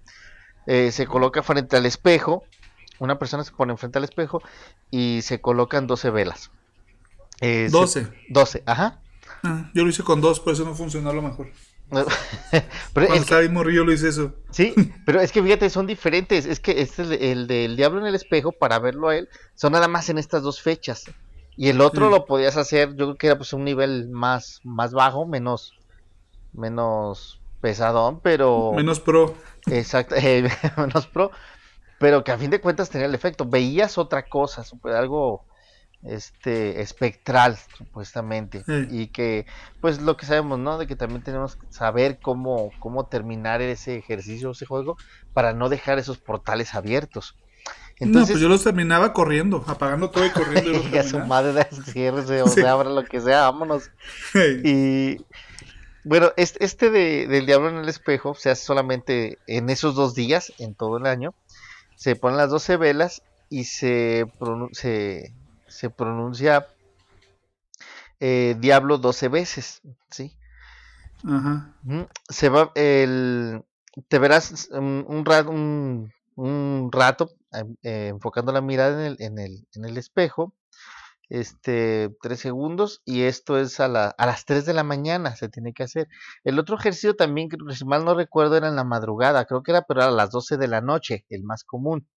[0.65, 2.43] Eh, se coloca frente al espejo,
[2.99, 4.41] una persona se pone frente al espejo
[4.91, 6.51] y se colocan 12 velas.
[7.41, 7.99] 12.
[7.99, 8.99] Eh, 12, ajá.
[9.43, 11.51] Ah, yo lo hice con dos, por eso no funcionó a lo mejor.
[12.93, 14.33] pero estaba morrillo lo hice eso.
[14.51, 14.73] Sí,
[15.05, 16.45] pero es que fíjate, son diferentes.
[16.45, 19.87] Es que este el del Diablo en el Espejo, para verlo a él, son nada
[19.87, 21.05] más en estas dos fechas.
[21.55, 24.93] Y el otro lo podías hacer, yo creo que era pues un nivel más, más
[24.93, 25.73] bajo, menos,
[26.53, 28.73] menos pesadón, pero...
[28.75, 29.33] Menos pro.
[29.65, 30.47] Exacto, eh,
[30.77, 31.31] menos pro.
[31.97, 33.43] pero que a fin de cuentas tenía el efecto.
[33.43, 35.45] Veías otra cosa, algo
[36.03, 39.45] este espectral supuestamente y que
[39.81, 43.97] pues lo que sabemos no de que también tenemos que saber cómo cómo terminar ese
[43.97, 44.95] ejercicio ese juego
[45.33, 47.35] para no dejar esos portales abiertos
[47.99, 50.71] no, pues yo los terminaba corriendo, apagando todo y corriendo.
[50.91, 53.89] y a su madre de cierre, o sea, abra lo que sea, vámonos.
[54.63, 55.17] Y
[56.03, 60.13] bueno, este, este de, del diablo en el espejo se hace solamente en esos dos
[60.13, 61.33] días, en todo el año.
[61.95, 64.25] Se ponen las 12 velas y se,
[64.73, 65.33] se,
[65.67, 66.67] se pronuncia
[68.19, 70.35] eh, diablo 12 veces, ¿sí?
[71.23, 71.73] Ajá.
[72.29, 73.63] Se va, el,
[74.07, 77.31] te verás un, un, un rato
[77.83, 80.53] eh, enfocando la mirada en el, en el, en el espejo,
[81.29, 85.49] este, tres segundos, y esto es a, la, a las 3 de la mañana, se
[85.49, 86.07] tiene que hacer.
[86.43, 89.81] El otro ejercicio también, si mal no recuerdo, era en la madrugada, creo que era,
[89.83, 92.07] pero a las 12 de la noche, el más común.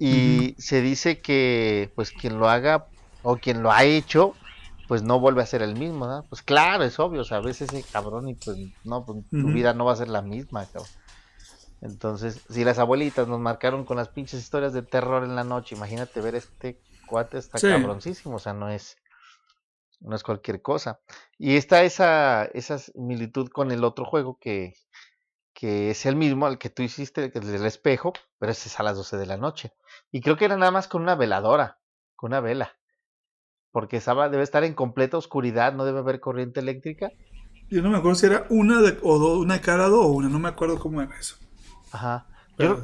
[0.00, 2.86] Y se dice que, pues, quien lo haga
[3.22, 4.34] o quien lo ha hecho,
[4.88, 6.24] pues no vuelve a ser el mismo, ¿no?
[6.28, 9.46] Pues claro, es obvio, o sea, a veces ese cabrón y pues no, pues, tu
[9.52, 10.90] vida no va a ser la misma, cabrón.
[11.80, 15.76] Entonces, si las abuelitas nos marcaron con las pinches historias de terror en la noche,
[15.76, 18.96] imagínate ver este cuate está cabroncísimo, o sea, no es
[20.00, 21.00] no es cualquier cosa.
[21.38, 24.74] Y está esa esa similitud con el otro juego que
[25.60, 28.82] que es el mismo al que tú hiciste, el del espejo, pero ese es a
[28.82, 29.74] las 12 de la noche.
[30.10, 31.80] Y creo que era nada más con una veladora,
[32.16, 32.78] con una vela.
[33.70, 37.10] Porque estaba, debe estar en completa oscuridad, no debe haber corriente eléctrica.
[37.68, 40.06] Yo no me acuerdo si era una de, o dos, una de cada lado o
[40.06, 41.36] una, no me acuerdo cómo era eso.
[41.92, 42.26] Ajá.
[42.56, 42.80] yo,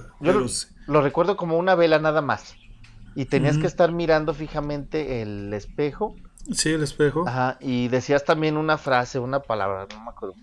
[0.86, 2.56] lo, recuerdo como una vela nada más.
[3.14, 6.14] Y tenías que estar mirando fijamente el espejo.
[6.52, 7.26] Sí, el espejo.
[7.26, 7.58] Ajá.
[7.60, 10.34] Y decías también una frase, una palabra, no me acuerdo.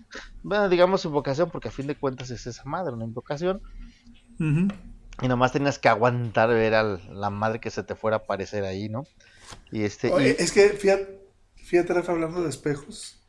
[0.42, 3.62] Bueno, digamos invocación, porque a fin de cuentas es esa madre, una invocación.
[4.38, 8.64] Y nomás tenías que aguantar ver a la madre que se te fuera a aparecer
[8.64, 9.04] ahí, ¿no?
[9.70, 10.12] Y este.
[10.42, 11.20] Es que fíjate,
[11.56, 13.20] fíjate, Rafa, hablando de espejos.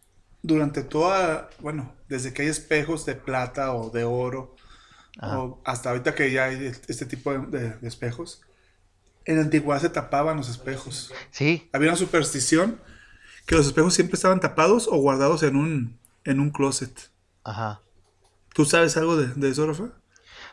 [0.42, 4.56] Durante toda, bueno, desde que hay espejos de plata o de oro,
[5.64, 8.42] hasta ahorita que ya hay este tipo de, espejos.
[9.26, 11.12] En la antigüedad se tapaban los espejos.
[11.32, 11.70] Sí.
[11.74, 12.80] Había una superstición
[13.46, 17.12] que los espejos siempre estaban tapados o guardados en un, en un closet.
[17.44, 17.82] Ajá.
[18.54, 19.90] ¿Tú sabes algo de, eso, Rafa?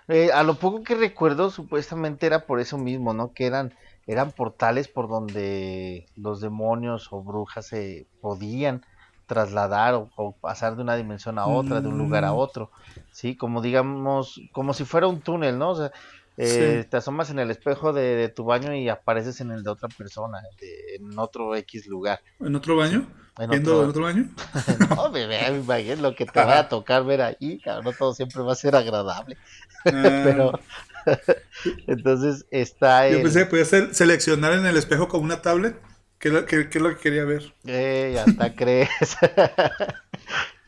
[0.09, 3.33] Eh, a lo poco que recuerdo, supuestamente era por eso mismo, ¿no?
[3.33, 3.75] Que eran,
[4.07, 8.85] eran portales por donde los demonios o brujas se podían
[9.27, 12.37] trasladar o, pasar de una dimensión a otra, de un lugar a mm.
[12.37, 12.71] otro,
[13.13, 13.37] ¿sí?
[13.37, 15.71] Como digamos, como si fuera un túnel, ¿no?
[15.71, 15.93] O sea,
[16.37, 19.88] eh, te asomas en el espejo de, tu baño y apareces en el de otra
[19.88, 22.21] persona, en otro X lugar.
[22.40, 23.07] ¿En otro baño?
[23.38, 24.03] ¿En ¿Viendo otro...
[24.03, 24.29] baño?
[24.97, 28.53] no, bebé, lo que te va a tocar ver ahí, cabrón, no todo siempre va
[28.53, 29.37] a ser agradable.
[29.85, 29.90] Ah.
[30.25, 30.61] Pero,
[31.87, 33.09] entonces está...
[33.09, 35.77] Yo pensé que podías seleccionar en el espejo como una tablet
[36.23, 36.35] ¿Qué es
[36.77, 37.53] lo, que quería ver?
[37.64, 38.88] Eh, hasta crees.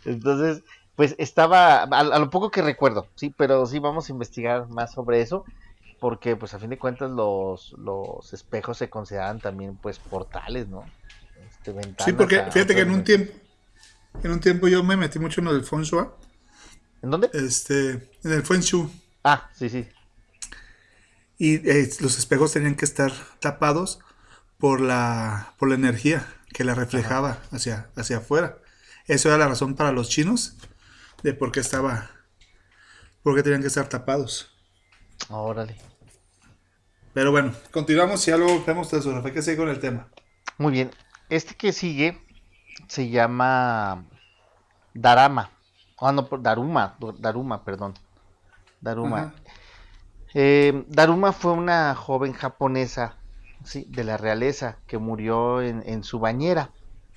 [0.05, 0.65] Entonces,
[0.97, 5.21] pues estaba, a, lo poco que recuerdo, sí, pero sí vamos a investigar más sobre
[5.21, 5.45] eso,
[6.01, 10.85] porque pues a fin de cuentas los, los espejos se consideran también pues portales, ¿no?
[11.49, 13.33] Este, sí, porque fíjate que en un tiempo,
[14.23, 16.07] en un tiempo yo me metí mucho en el feng shui.
[17.03, 17.31] ¿En dónde?
[17.33, 17.91] Este,
[18.23, 18.89] en el feng shui.
[19.25, 19.89] Ah, sí, sí.
[21.39, 23.99] Y eh, los espejos tenían que estar tapados
[24.59, 28.59] por la, por la energía que la reflejaba hacia, hacia afuera.
[29.07, 30.57] Eso era la razón para los chinos
[31.25, 32.11] de por qué estaba,
[33.23, 34.55] por qué tenían que estar tapados.
[35.31, 35.75] Órale.
[37.15, 40.09] Pero bueno, continuamos y algo vemos de hay que seguir con el tema.
[40.59, 40.91] Muy bien.
[41.31, 42.21] Este que sigue
[42.89, 44.05] se llama
[44.93, 45.51] Darama.
[45.99, 47.95] Ah, no, Daruma, Daruma, perdón.
[48.83, 49.35] Daruma.
[50.35, 53.17] Eh, Daruma fue una joven japonesa
[53.65, 56.71] sí, de la realeza que murió en, en su bañera.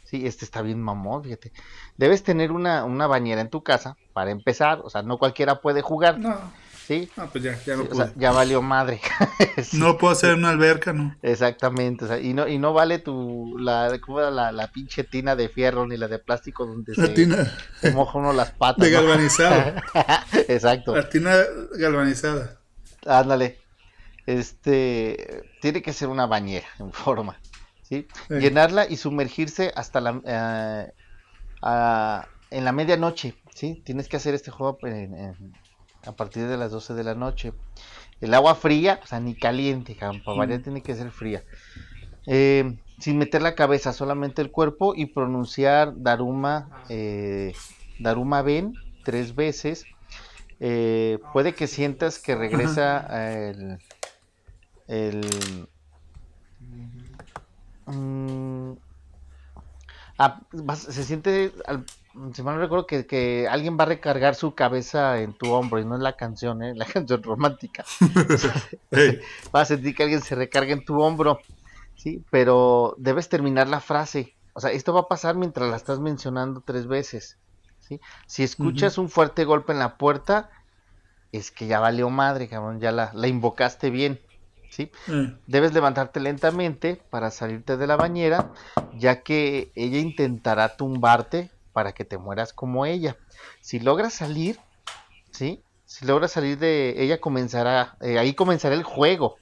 [0.09, 1.51] Sí, este está bien mamón, fíjate.
[1.97, 5.81] Debes tener una, una bañera en tu casa para empezar, o sea, no cualquiera puede
[5.81, 6.17] jugar.
[6.17, 6.39] No.
[6.87, 7.09] ¿Sí?
[7.17, 7.83] No, pues ya, ya no
[8.15, 9.01] ya valió madre.
[9.73, 11.17] No puedo hacer una alberca, ¿no?
[11.21, 15.03] Exactamente, o sea, y no, y no vale tu, la, ¿cómo era la, la pinche
[15.03, 17.57] tina de fierro ni la de plástico donde la se, tina
[17.93, 18.85] moja uno las patas.
[18.85, 19.73] De galvanizado.
[20.47, 20.95] Exacto.
[20.95, 21.35] La tina
[21.77, 22.61] galvanizada.
[23.05, 23.57] Ándale
[24.27, 27.39] este tiene que ser una bañera en forma,
[27.87, 28.07] ¿sí?
[28.29, 30.91] Llenarla y sumergirse hasta la eh,
[32.49, 33.81] en la medianoche, ¿sí?
[33.85, 34.77] Tienes que hacer este juego
[36.05, 37.53] a partir de las 12 de la noche.
[38.21, 41.43] El agua fría, o sea, ni caliente, para tiene que ser fría.
[42.25, 47.53] Eh, sin meter la cabeza, solamente el cuerpo y pronunciar Daruma, eh,
[47.99, 48.73] Daruma Ben
[49.03, 49.85] tres veces.
[50.57, 53.77] puede que sientas que regresa el,
[54.87, 55.67] el...
[57.87, 58.73] Mm,
[60.19, 60.41] ah,
[60.75, 61.53] se siente,
[62.33, 65.85] si mal no recuerdo, que, alguien va a recargar su cabeza en tu hombro y
[65.85, 66.73] no es la canción, ¿eh?
[66.75, 67.85] la canción romántica.
[69.55, 71.39] Va a sentir que alguien se recarga en tu hombro,
[71.95, 72.23] ¿sí?
[72.29, 74.35] Pero debes terminar la frase.
[74.53, 77.37] O sea, esto va a pasar mientras la estás mencionando tres veces.
[77.79, 78.01] ¿sí?
[78.25, 80.49] Si escuchas un fuerte golpe en la puerta,
[81.31, 84.19] es que ya valió madre, cabrón, ya la, la invocaste bien.
[84.77, 84.91] ¿Sí?
[85.07, 85.39] Mm.
[85.47, 88.51] Debes levantarte lentamente para salirte de la bañera,
[88.93, 93.17] ya que ella intentará tumbarte para que te mueras como ella.
[93.59, 94.59] Si logras salir,
[95.31, 95.63] ¿sí?
[95.85, 99.37] Si logras salir de ella comenzará, eh, ahí comenzará el juego.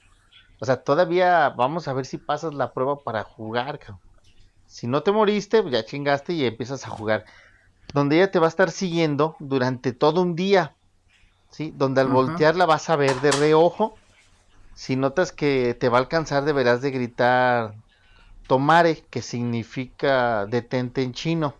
[0.58, 3.78] O sea, todavía vamos a ver si pasas la prueba para jugar.
[3.78, 4.00] Cabrón.
[4.66, 7.26] Si no te moriste, ya chingaste y empiezas a jugar.
[7.92, 10.74] Donde ella te va a estar siguiendo durante todo un día.
[11.50, 11.74] ¿Sí?
[11.76, 13.96] Donde al voltearla vas a ver de reojo
[14.76, 17.74] si notas que te va a alcanzar, deberás de gritar
[18.46, 21.56] Tomare, que significa detente en chino.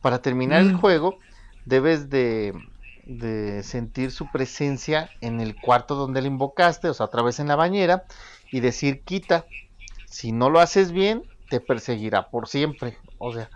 [0.00, 0.80] Para terminar el mm.
[0.80, 1.18] juego,
[1.66, 2.54] debes de,
[3.62, 7.56] sentir su presencia en el cuarto donde le invocaste, o sea, otra vez en la
[7.56, 8.04] bañera,
[8.50, 9.44] y decir quita.
[10.06, 12.96] Si no lo haces bien, te perseguirá por siempre.
[13.18, 13.50] O sea,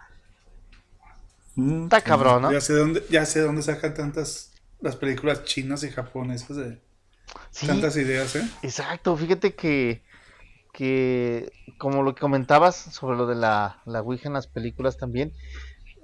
[1.55, 2.53] mm, está cabrón, ¿no?
[2.53, 6.88] Ya sé dónde, ya sé dónde sacan tantas las películas chinas y japonesas de
[7.67, 8.49] Tantas ideas, ¿eh?
[8.63, 10.03] Exacto, fíjate que,
[10.73, 15.33] que como lo que comentabas sobre lo de la, la Ouija en las películas también,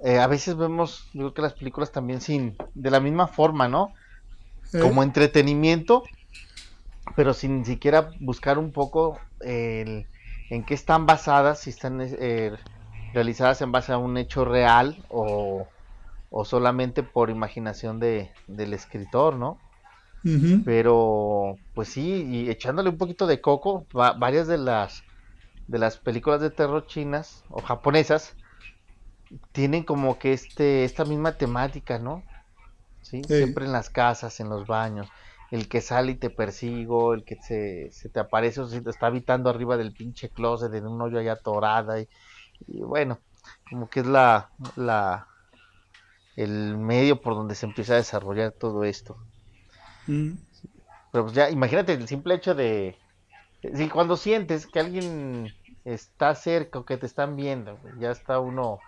[0.03, 3.93] eh, a veces vemos, digo que las películas también sin, de la misma forma, ¿no?
[4.81, 6.03] Como entretenimiento,
[7.15, 10.07] pero sin siquiera buscar un poco el,
[10.49, 12.51] en qué están basadas, si están eh,
[13.13, 15.67] realizadas en base a un hecho real o,
[16.29, 19.57] o solamente por imaginación de, del escritor, ¿no?
[20.63, 25.03] Pero, pues sí, y echándole un poquito de coco, varias de las
[25.67, 28.35] de las películas de terror chinas o japonesas
[29.51, 32.23] tienen como que este esta misma temática, ¿no?
[33.01, 33.21] ¿Sí?
[33.23, 35.07] Siempre en las casas, en los baños.
[35.51, 38.89] El que sale y te persigo, el que se, se te aparece o se te
[38.89, 41.99] está habitando arriba del pinche closet en un hoyo allá atorada.
[42.01, 42.07] Y,
[42.67, 43.19] bueno,
[43.69, 45.27] como que es la, la
[46.35, 49.17] el medio por donde se empieza a desarrollar todo esto.
[50.05, 52.97] Pero pues ya, imagínate el simple hecho de.
[53.73, 55.53] Si cuando sientes que alguien
[55.85, 58.79] está cerca o que te están viendo, ya está uno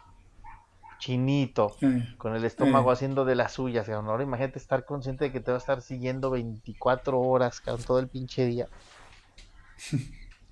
[0.99, 1.75] chinito,
[2.17, 3.87] con el estómago haciendo de las suyas.
[3.89, 8.07] Ahora imagínate estar consciente de que te va a estar siguiendo 24 horas, todo el
[8.07, 8.67] pinche día.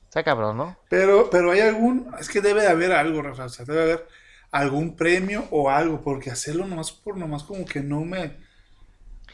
[0.06, 0.78] Está cabrón, ¿no?
[0.90, 4.08] Pero, pero hay algún, es que debe de haber algo, Rafa, o sea, debe haber
[4.52, 8.38] algún premio o algo, porque hacerlo nomás por nomás como que no me,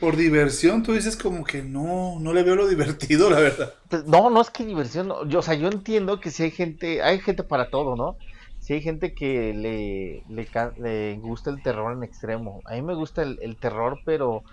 [0.01, 3.71] por diversión, tú dices como que no, no le veo lo divertido, la verdad.
[3.87, 7.03] Pues, no, no es que diversión, yo, o sea, yo entiendo que si hay gente,
[7.03, 8.17] hay gente para todo, ¿no?
[8.59, 12.61] Si hay gente que le, le, gusta el terror en extremo.
[12.65, 14.43] A mí me gusta el, terror, pero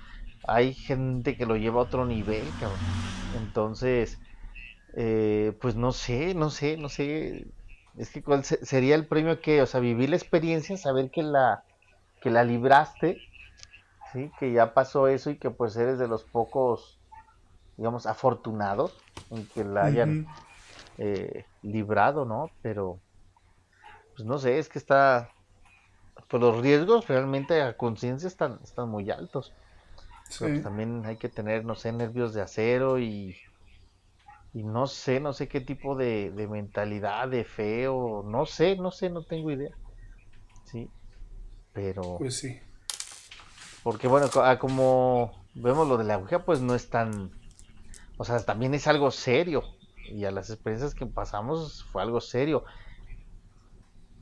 [0.46, 2.78] hay gente que lo lleva a otro nivel, cabrón.
[3.38, 4.18] Entonces,
[4.94, 7.46] eh, pues no sé, no sé, no sé.
[7.96, 11.64] Es que cuál sería el premio que, o sea, vivir la experiencia, saber que la,
[12.20, 13.18] que la libraste
[14.12, 14.30] ¿sí?
[14.38, 16.98] Que ya pasó eso y que pues eres de los pocos,
[17.76, 18.96] digamos, afortunados
[19.30, 20.26] en que la hayan
[20.98, 22.50] eh, librado, ¿no?
[22.62, 22.98] Pero,
[24.16, 25.30] pues no sé, es que está,
[26.28, 29.52] pues los riesgos realmente a conciencia están, están muy altos.
[30.38, 33.34] Pues, también hay que tener, no sé, nervios de acero y,
[34.52, 38.76] y no sé, no sé qué tipo de, de mentalidad, de fe o no sé,
[38.76, 39.74] no sé, no tengo idea.
[40.64, 40.90] Sí,
[41.72, 42.18] pero...
[42.18, 42.60] Pues sí.
[43.88, 47.30] Porque bueno, ah, como vemos lo de la Ouija, pues no es tan...
[48.18, 49.64] O sea, también es algo serio.
[50.12, 52.64] Y a las experiencias que pasamos fue algo serio.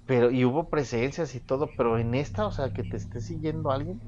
[0.07, 3.73] Pero, y hubo presencias y todo, pero en esta, o sea, que te esté siguiendo
[3.73, 4.01] alguien.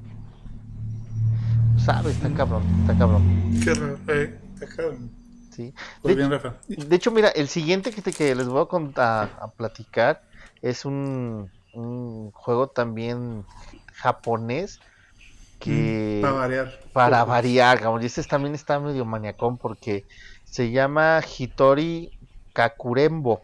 [1.77, 3.51] Sabes, está cabrón, está cabrón.
[3.61, 5.11] Qué raro, eh, está cabrón.
[5.51, 5.73] Sí.
[6.01, 6.55] Pues de, bien, Rafa.
[6.69, 10.23] de hecho, mira, el siguiente que, te, que les voy a, contar, a platicar
[10.61, 13.43] es un, un juego también
[13.91, 14.79] japonés
[15.59, 16.79] que mm, para variar.
[16.93, 20.05] Para variar, y este también está medio maniacón porque
[20.45, 22.11] se llama Hitori
[22.53, 23.41] Kakurembo.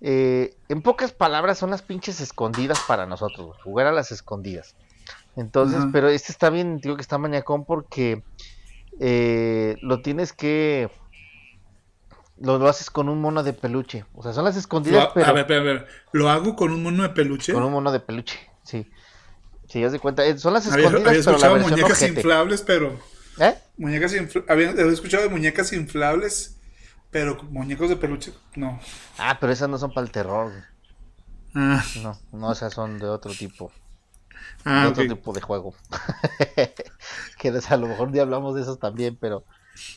[0.00, 4.76] Eh, en pocas palabras son las pinches escondidas para nosotros, jugar a las escondidas.
[5.34, 8.22] Entonces, pero este está bien, digo que está maniacón porque
[9.00, 10.88] eh, lo tienes que
[12.38, 14.04] lo, lo, haces con un mono de peluche.
[14.14, 15.26] O sea, son las escondidas, pero...
[15.26, 15.86] A ver, a ver, a ver.
[16.12, 17.52] ¿Lo hago con un mono de peluche?
[17.52, 18.86] Con un mono de peluche, sí.
[19.68, 20.24] Sí, ya se cuenta.
[20.24, 22.98] Eh, son las escondidas, había, había escuchado muñecas inflables, pero.
[23.38, 23.54] ¿Eh?
[23.76, 24.14] Muñecas
[24.48, 26.56] había, había escuchado de muñecas inflables,
[27.10, 28.80] pero muñecos de peluche, no.
[29.18, 30.52] Ah, pero esas no son para el terror.
[31.54, 31.84] Ah.
[32.02, 33.72] No, no, esas son de otro tipo.
[34.64, 35.74] Ah, de otro tipo de juego.
[37.38, 39.44] que a lo mejor ya hablamos de esos también, pero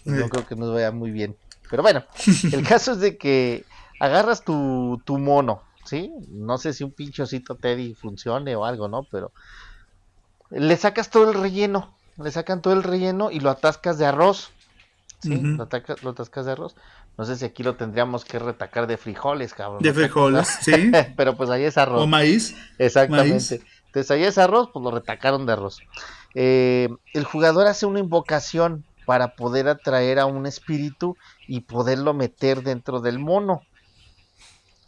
[0.06, 1.36] no creo que nos vaya muy bien.
[1.70, 2.04] Pero bueno,
[2.52, 3.66] el caso es de que
[4.00, 6.14] agarras tu, tu mono, ¿sí?
[6.30, 9.04] No sé si un pinchocito Teddy funcione o algo, ¿no?
[9.04, 9.32] Pero
[10.50, 14.52] le sacas todo el relleno, le sacan todo el relleno y lo atascas de arroz,
[15.20, 15.36] ¿sí?
[15.42, 15.68] lo,
[16.02, 16.76] lo atascas de arroz.
[17.18, 19.82] No sé si aquí lo tendríamos que retacar de frijoles, cabrón.
[19.82, 20.92] De frijoles, sí.
[21.18, 22.02] Pero pues ahí es arroz.
[22.02, 22.56] O maíz.
[22.78, 23.62] Exactamente.
[23.88, 25.80] Entonces ahí es arroz, pues lo retacaron de arroz.
[26.36, 32.62] Eh, el jugador hace una invocación para poder atraer a un espíritu y poderlo meter
[32.62, 33.64] dentro del mono.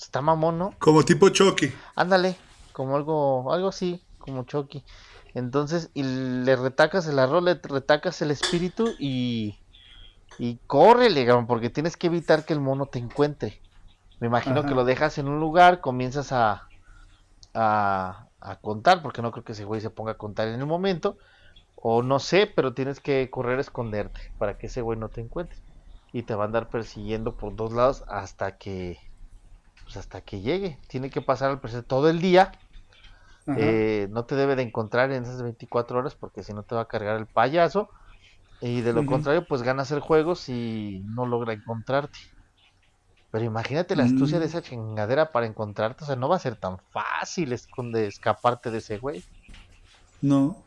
[0.02, 0.74] Está mamón, ¿no?
[0.80, 1.72] Como tipo Chucky.
[1.96, 2.36] Ándale,
[2.74, 4.84] como algo, algo así, como Chucky.
[5.36, 9.60] Entonces, y le retacas el arroz, le retacas el espíritu y,
[10.40, 13.62] y córrele, porque tienes que evitar que el mono te encuentre.
[14.20, 16.68] Me imagino que lo dejas en un lugar, comienzas a,
[17.54, 20.66] a, a, contar, porque no creo que ese güey se ponga a contar en el
[20.66, 21.18] momento.
[21.76, 25.22] O no sé, pero tienes que correr a esconderte para que ese güey no te
[25.22, 25.58] encuentre.
[26.12, 29.00] Y te va a andar persiguiendo por dos lados hasta que
[29.92, 30.80] pues hasta que llegue.
[30.88, 32.54] Tiene que pasar al presente todo el día
[33.58, 36.82] eh, no te debe de encontrar en esas 24 horas porque si no te va
[36.82, 37.90] a cargar el payaso.
[38.62, 42.20] Y de lo contrario, pues ganas el juego si no logra encontrarte.
[43.32, 44.50] Pero imagínate la astucia de mm.
[44.50, 46.04] esa chingadera para encontrarte.
[46.04, 49.24] O sea, no va a ser tan fácil escaparte de ese güey.
[50.22, 50.64] No.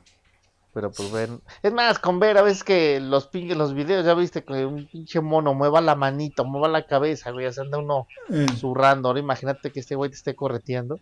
[0.75, 1.41] Pero pues ven.
[1.63, 4.87] Es más, con ver a veces que los pingues, los videos, ya viste que un
[4.87, 8.47] pinche mono mueva la manito, mueva la cabeza, güey, se anda uno eh.
[8.57, 9.09] zurrando.
[9.09, 10.99] Ahora imagínate que este güey te esté correteando.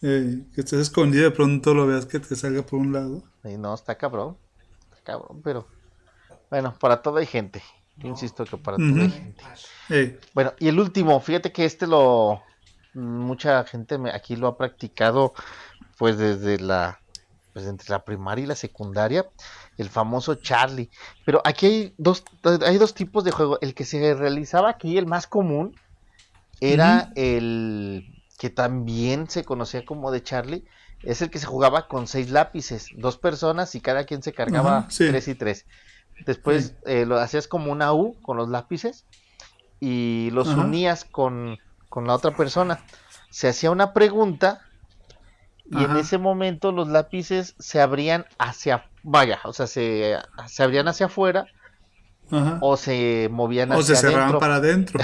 [0.00, 3.22] Eh, que estés escondido de pronto lo veas que te salga por un lado.
[3.44, 4.38] Y no, está cabrón.
[4.90, 5.68] Está cabrón, pero.
[6.48, 7.62] Bueno, para todo hay gente.
[8.02, 10.18] insisto que para todo hay gente.
[10.32, 12.42] Bueno, y el último, fíjate que este lo.
[12.94, 15.34] Mucha gente aquí lo ha practicado,
[15.98, 17.00] pues desde la.
[17.58, 19.26] Pues entre la primaria y la secundaria.
[19.78, 20.90] El famoso Charlie.
[21.26, 22.22] Pero aquí hay dos,
[22.64, 23.58] hay dos tipos de juego.
[23.60, 25.74] El que se realizaba aquí, el más común,
[26.60, 30.64] era el que también se conocía como de Charlie,
[31.02, 34.86] es el que se jugaba con seis lápices, dos personas y cada quien se cargaba
[34.88, 35.66] tres y tres.
[36.24, 39.04] Después eh, lo hacías como una U con los lápices
[39.80, 41.58] y los unías con,
[41.96, 42.84] la otra persona.
[43.30, 44.60] Se hacía una pregunta
[45.70, 50.88] y en ese momento los lápices se abrían hacia, vaya, o sea, se, se abrían
[50.88, 51.46] hacia afuera
[52.60, 54.98] o se movían hacia O se cerraban para adentro.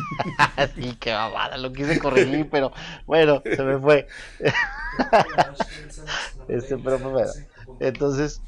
[0.74, 2.72] sí, qué babada, lo quise corregir, pero
[3.06, 4.06] bueno, se me fue.
[6.48, 7.30] este, pero bueno.
[7.80, 8.40] Entonces,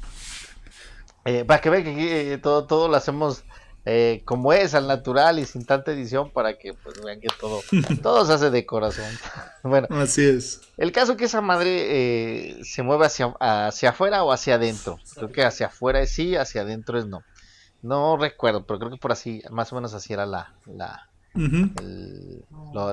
[1.25, 3.43] eh, para que vean que aquí eh, todo, todo lo hacemos
[3.85, 7.61] eh, como es, al natural y sin tanta edición, para que pues vean que todo,
[8.01, 9.05] todo se hace de corazón.
[9.63, 10.61] bueno, así es.
[10.77, 14.99] El caso que esa madre se mueve hacia, hacia afuera o hacia adentro.
[15.15, 17.23] Creo que hacia afuera es sí, hacia adentro es no.
[17.81, 21.09] No recuerdo, pero creo que por así, más o menos así era la, la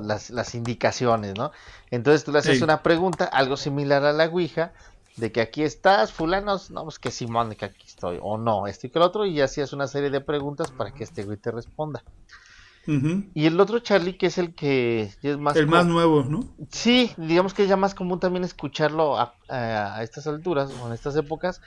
[0.03, 1.53] las, las, indicaciones, ¿no?
[1.91, 4.73] Entonces tú le haces una pregunta, algo similar a la Ouija,
[5.21, 8.87] de que aquí estás, fulanos, no, pues que Simón, que aquí estoy, o no, esto
[8.87, 11.51] y que el otro, y hacías una serie de preguntas para que este güey te
[11.51, 12.03] responda.
[13.35, 15.55] Y el otro Charlie, que es el que es más...
[15.55, 16.41] El más nuevo, ¿no?
[16.71, 20.95] Sí, digamos que es ya más común también escucharlo a, a, estas alturas, o en
[20.95, 21.61] estas épocas,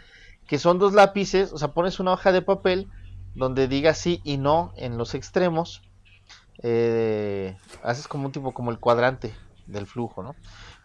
[0.47, 2.89] que son dos lápices, o sea, pones una hoja de papel,
[3.35, 5.81] donde diga sí y no en los extremos,
[6.61, 9.33] eh, haces como un tipo como el cuadrante
[9.65, 10.35] del flujo, ¿no?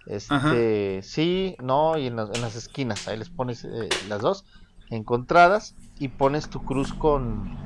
[0.08, 4.46] Este, sí, no y en, las esquinas, ahí les pones eh, las dos
[4.90, 7.56] encontradas y pones tu cruz con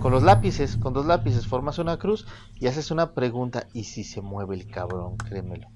[0.00, 4.04] con los lápices, con dos lápices formas una cruz y haces una pregunta y si
[4.04, 5.68] se mueve el cabrón, créemelo.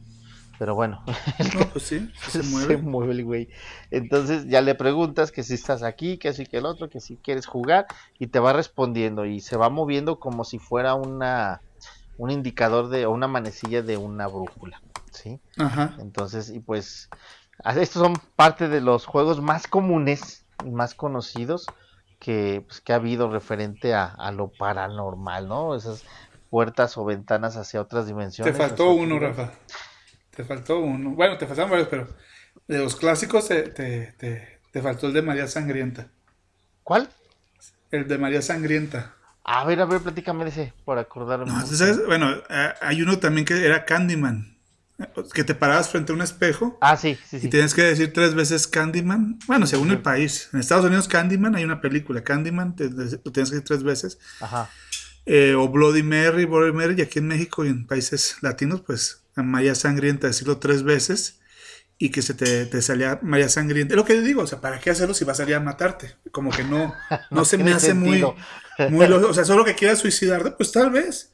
[0.58, 1.02] Pero bueno,
[1.72, 3.12] pues sí, se mueve.
[3.12, 3.48] el güey.
[3.90, 7.16] Entonces ya le preguntas que si estás aquí, que así que el otro, que si
[7.16, 7.86] quieres jugar
[8.18, 11.60] y te va respondiendo y se va moviendo como si fuera una
[12.18, 14.80] un indicador de o una manecilla de una brújula,
[15.12, 15.40] ¿sí?
[15.58, 15.96] Ajá.
[16.00, 17.08] Entonces, y pues
[17.64, 21.66] estos son parte de los juegos más comunes y más conocidos
[22.18, 25.74] que, pues, que ha habido referente a, a lo paranormal, ¿no?
[25.74, 26.04] Esas
[26.50, 28.52] puertas o ventanas hacia otras dimensiones.
[28.52, 29.52] Te faltó uno, Rafa.
[30.34, 31.10] Te faltó uno.
[31.10, 32.08] Bueno, te faltaron varios, pero
[32.66, 36.08] de los clásicos te, te, faltó el de María Sangrienta.
[36.82, 37.08] ¿Cuál?
[37.90, 39.14] El de María Sangrienta.
[39.44, 41.52] A ver, a ver, platícame de ese, por acordarme.
[42.06, 44.51] bueno, eh, hay uno también que era Candyman.
[45.34, 46.78] que te parabas frente a un espejo.
[46.80, 47.46] Ah, sí, sí, sí.
[47.46, 49.38] Y tienes que decir tres veces Candyman.
[49.46, 50.48] Bueno, según el país.
[50.52, 52.22] En Estados Unidos, Candyman, hay una película.
[52.24, 54.18] Candyman, te, lo tienes que decir tres veces.
[54.40, 54.70] Ajá.
[55.24, 59.22] Eh, o Bloody Mary, Bloody Mary, y aquí en México y en países latinos, pues,
[59.36, 61.38] Maya Sangrienta, decirlo tres veces
[62.02, 63.94] y que se te, salía Maya Sangrienta.
[63.94, 65.60] Es lo que yo digo, o sea, ¿para qué hacerlo si va a salir a
[65.60, 66.16] matarte?
[66.32, 66.92] Como que no,
[67.30, 68.24] no, se me hace muy,
[68.90, 71.32] muy, O sea, solo que quieras suicidarte, pues tal vez.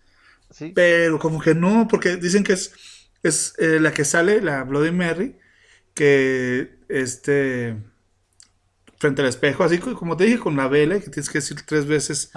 [0.50, 0.72] Sí.
[0.74, 2.72] Pero como que no, porque dicen que es
[3.22, 5.38] es eh, la que sale, la Bloody Mary,
[5.94, 7.76] que este
[8.98, 11.86] frente al espejo, así como te dije, con la vela, que tienes que decir tres
[11.86, 12.30] veces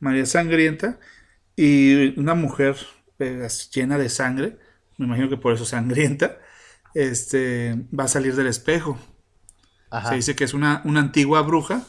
[0.00, 0.98] María Sangrienta,
[1.56, 2.76] y una mujer
[3.18, 4.58] eh, llena de sangre,
[4.96, 6.38] me imagino que por eso sangrienta,
[6.94, 8.98] este, va a salir del espejo.
[10.08, 11.82] Se dice que es una, una antigua bruja,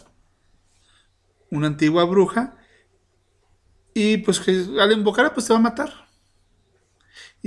[1.49, 2.55] una antigua bruja,
[3.93, 6.06] y pues que al invocar pues te va a matar.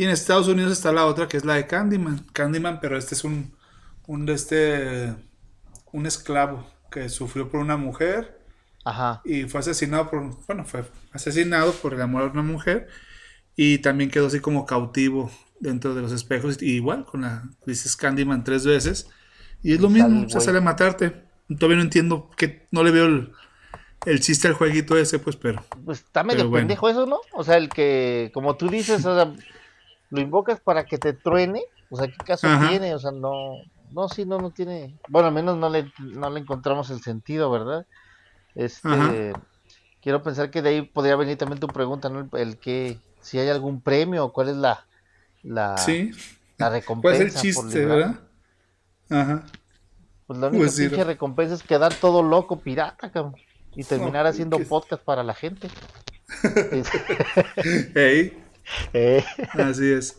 [0.01, 2.25] Y en Estados Unidos está la otra que es la de Candyman.
[2.33, 3.53] Candyman, pero este es un,
[4.07, 5.15] un, este,
[5.93, 8.41] un esclavo que sufrió por una mujer.
[8.83, 9.21] Ajá.
[9.27, 12.89] Y fue asesinado por, bueno, fue asesinado por el amor a una mujer.
[13.57, 16.63] Y también quedó así como cautivo dentro de los espejos.
[16.63, 19.07] Y igual, con la, dices Candyman tres veces.
[19.63, 21.25] Y es lo mismo, se sale a matarte.
[21.47, 23.33] Todavía no entiendo que no le veo el,
[24.07, 25.63] el chiste al jueguito ese, pues, pero.
[25.85, 27.21] Pues está medio pendejo eso, ¿no?
[27.35, 29.35] O sea, el que, como tú dices, o sea,
[30.11, 32.95] lo invocas para que te truene, o sea, ¿qué caso tiene?
[32.95, 33.55] O sea, no,
[33.93, 37.51] no, sí, no, no tiene, bueno, al menos no le, no le encontramos el sentido,
[37.51, 37.87] ¿verdad?
[38.55, 39.33] Este,
[40.03, 42.29] quiero pensar que de ahí podría venir también tu pregunta, ¿no?
[42.37, 44.87] El, que, si hay algún premio, cuál es la,
[45.43, 45.77] la,
[46.59, 47.19] la recompensa.
[47.19, 48.21] ¿Cuál es el chiste, verdad?
[49.09, 49.45] Ajá.
[50.27, 53.35] Pues la única pues recompensa es quedar todo loco pirata, cabrón,
[53.75, 55.69] y terminar haciendo podcast para la gente.
[57.95, 58.45] hey.
[58.93, 59.25] Eh.
[59.53, 60.19] Así es.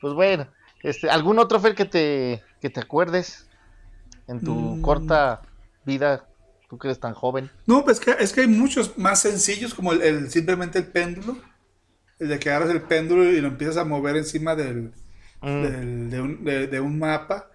[0.00, 0.46] pues bueno,
[0.82, 3.46] este, ¿algún otro Fer que te, que te acuerdes
[4.26, 4.82] en tu mm.
[4.82, 5.42] corta
[5.84, 6.26] vida?
[6.68, 7.50] Tú que eres tan joven.
[7.66, 11.36] No, pues que, es que hay muchos más sencillos, como el, simplemente el péndulo.
[12.18, 14.92] El de que agarras el péndulo y lo empiezas a mover encima del,
[15.40, 16.08] mm.
[16.08, 17.50] de, un, de, un, mapa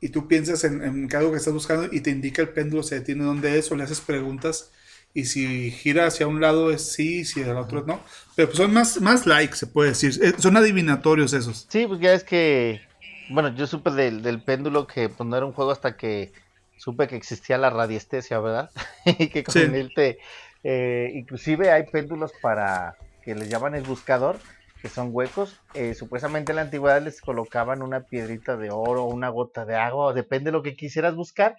[0.00, 2.96] y tú piensas en, en algo que estás buscando y te indica el péndulo se
[2.96, 4.72] detiene donde es o le haces preguntas
[5.16, 8.00] y si gira hacia un lado es sí, si al otro no.
[8.34, 10.12] Pero pues son más, más likes, se puede decir.
[10.22, 11.66] Eh, son adivinatorios esos.
[11.70, 12.82] Sí, pues ya es que,
[13.30, 16.34] bueno, yo supe del, del péndulo que pues, no era un juego hasta que
[16.76, 18.70] supe que existía la radiestesia, ¿verdad?
[19.06, 20.18] y que con él te...
[20.62, 24.38] Eh, inclusive hay péndulos para que les llaman el buscador,
[24.82, 25.58] que son huecos.
[25.72, 30.12] Eh, supuestamente en la antigüedad les colocaban una piedrita de oro, una gota de agua,
[30.12, 31.56] depende de lo que quisieras buscar.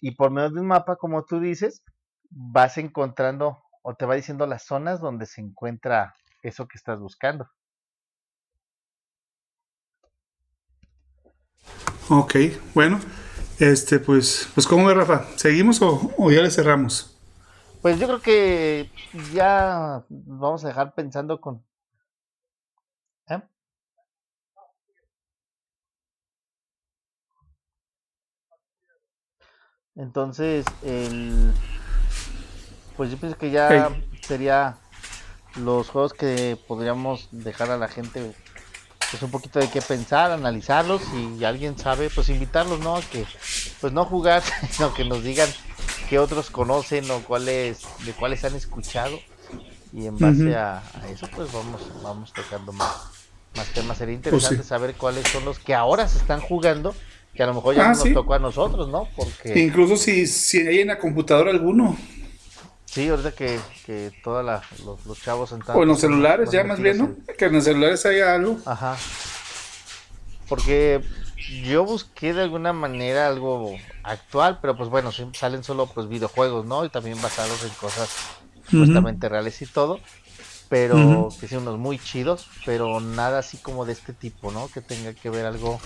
[0.00, 1.82] Y por medio de un mapa, como tú dices,
[2.30, 7.48] vas encontrando o te va diciendo las zonas donde se encuentra eso que estás buscando.
[12.08, 12.34] Ok,
[12.74, 12.98] bueno,
[13.58, 15.26] este, pues, pues ¿cómo ve Rafa?
[15.36, 17.16] ¿Seguimos o, ya le cerramos?
[17.82, 18.90] Pues yo creo que
[19.32, 21.64] ya vamos a dejar pensando con...
[23.28, 23.40] ¿eh?
[29.94, 31.54] Entonces, el
[33.00, 34.76] pues yo pienso que ya sería
[35.56, 38.34] los juegos que podríamos dejar a la gente
[39.10, 43.00] pues un poquito de qué pensar, analizarlos y alguien sabe, pues invitarlos, ¿no?
[43.10, 43.24] que
[43.80, 45.48] pues no jugar, sino que nos digan
[46.10, 49.18] qué otros conocen o cuáles de cuáles han escuchado
[49.94, 52.96] y en base a, eso pues vamos vamos tocando más
[53.56, 53.96] más temas.
[53.96, 56.94] Sería pues interesante saber cuáles son los que ahora se están jugando
[57.34, 59.08] que a lo mejor ya ah, nos tocó a nosotros, ¿no?
[59.16, 61.96] Porque incluso si si hay en la computadora alguno
[62.90, 66.98] Sí, ahorita que, que todos los, los, chavos O en los celulares, ya más bien,
[66.98, 67.14] ¿no?
[67.38, 68.58] Que en los celulares haya algo.
[68.66, 68.96] Ajá.
[70.48, 71.00] Porque
[71.62, 76.84] yo busqué de alguna manera algo actual, pero pues bueno, salen solo pues videojuegos, ¿no?
[76.84, 78.10] Y también basados en cosas
[78.68, 80.00] supuestamente reales y todo.
[80.68, 84.66] Pero que sean unos muy chidos, pero nada así como de este tipo, ¿no?
[84.66, 85.80] Que tenga que ver algo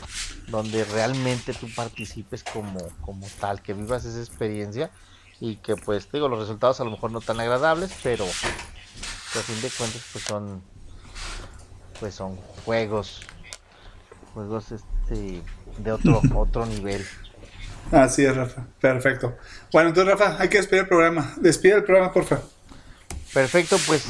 [0.49, 4.91] donde realmente tú participes como, como tal, que vivas esa experiencia
[5.41, 9.61] y que pues digo los resultados a lo mejor no tan agradables pero a fin
[9.61, 10.63] de cuentas pues son
[11.99, 13.21] pues son juegos
[14.33, 15.43] juegos este
[15.79, 17.05] de otro otro nivel.
[17.93, 18.67] Así es Rafa.
[18.81, 19.37] Perfecto.
[19.73, 21.35] Bueno entonces Rafa hay que despedir el programa.
[21.37, 22.45] Despide el programa por favor
[23.33, 24.07] perfecto pues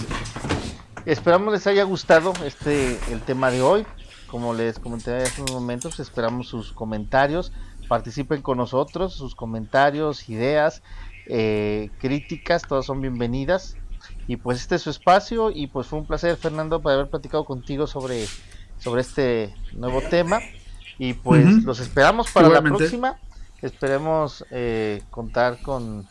[1.07, 3.87] esperamos les haya gustado este el tema de hoy.
[4.27, 7.53] Como les comenté hace unos momentos esperamos sus comentarios.
[7.89, 10.83] Participen con nosotros sus comentarios ideas
[11.27, 13.77] eh, críticas, todas son bienvenidas.
[14.27, 17.45] Y pues este es su espacio y pues fue un placer Fernando para haber platicado
[17.45, 18.27] contigo sobre
[18.79, 20.41] sobre este nuevo tema.
[20.99, 23.19] Y pues los esperamos para la próxima.
[23.63, 26.07] Esperemos eh, contar con,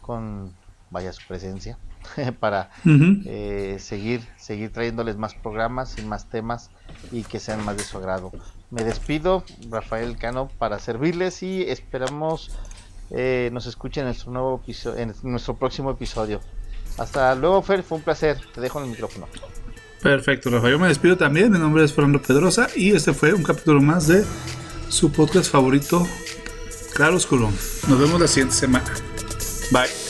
[0.00, 0.52] con,
[0.90, 1.78] vaya su presencia,
[2.40, 6.70] para eh, seguir, seguir trayéndoles más programas y más temas
[7.10, 8.30] y que sean más de su agrado.
[8.70, 12.56] Me despido, Rafael Cano, para servirles y esperamos
[13.10, 14.62] eh, nos escuchen en nuestro, nuevo
[14.96, 16.40] en nuestro próximo episodio.
[16.98, 18.38] Hasta luego, Fer, fue un placer.
[18.54, 19.26] Te dejo en el micrófono.
[20.02, 20.72] Perfecto, Rafael.
[20.72, 21.50] Yo me despido también.
[21.50, 24.24] Mi nombre es Fernando Pedrosa y este fue un capítulo más de
[24.88, 26.06] su podcast favorito,
[26.94, 27.50] Claro Oscuro.
[27.88, 28.90] Nos vemos la siguiente semana.
[29.70, 30.05] Bye.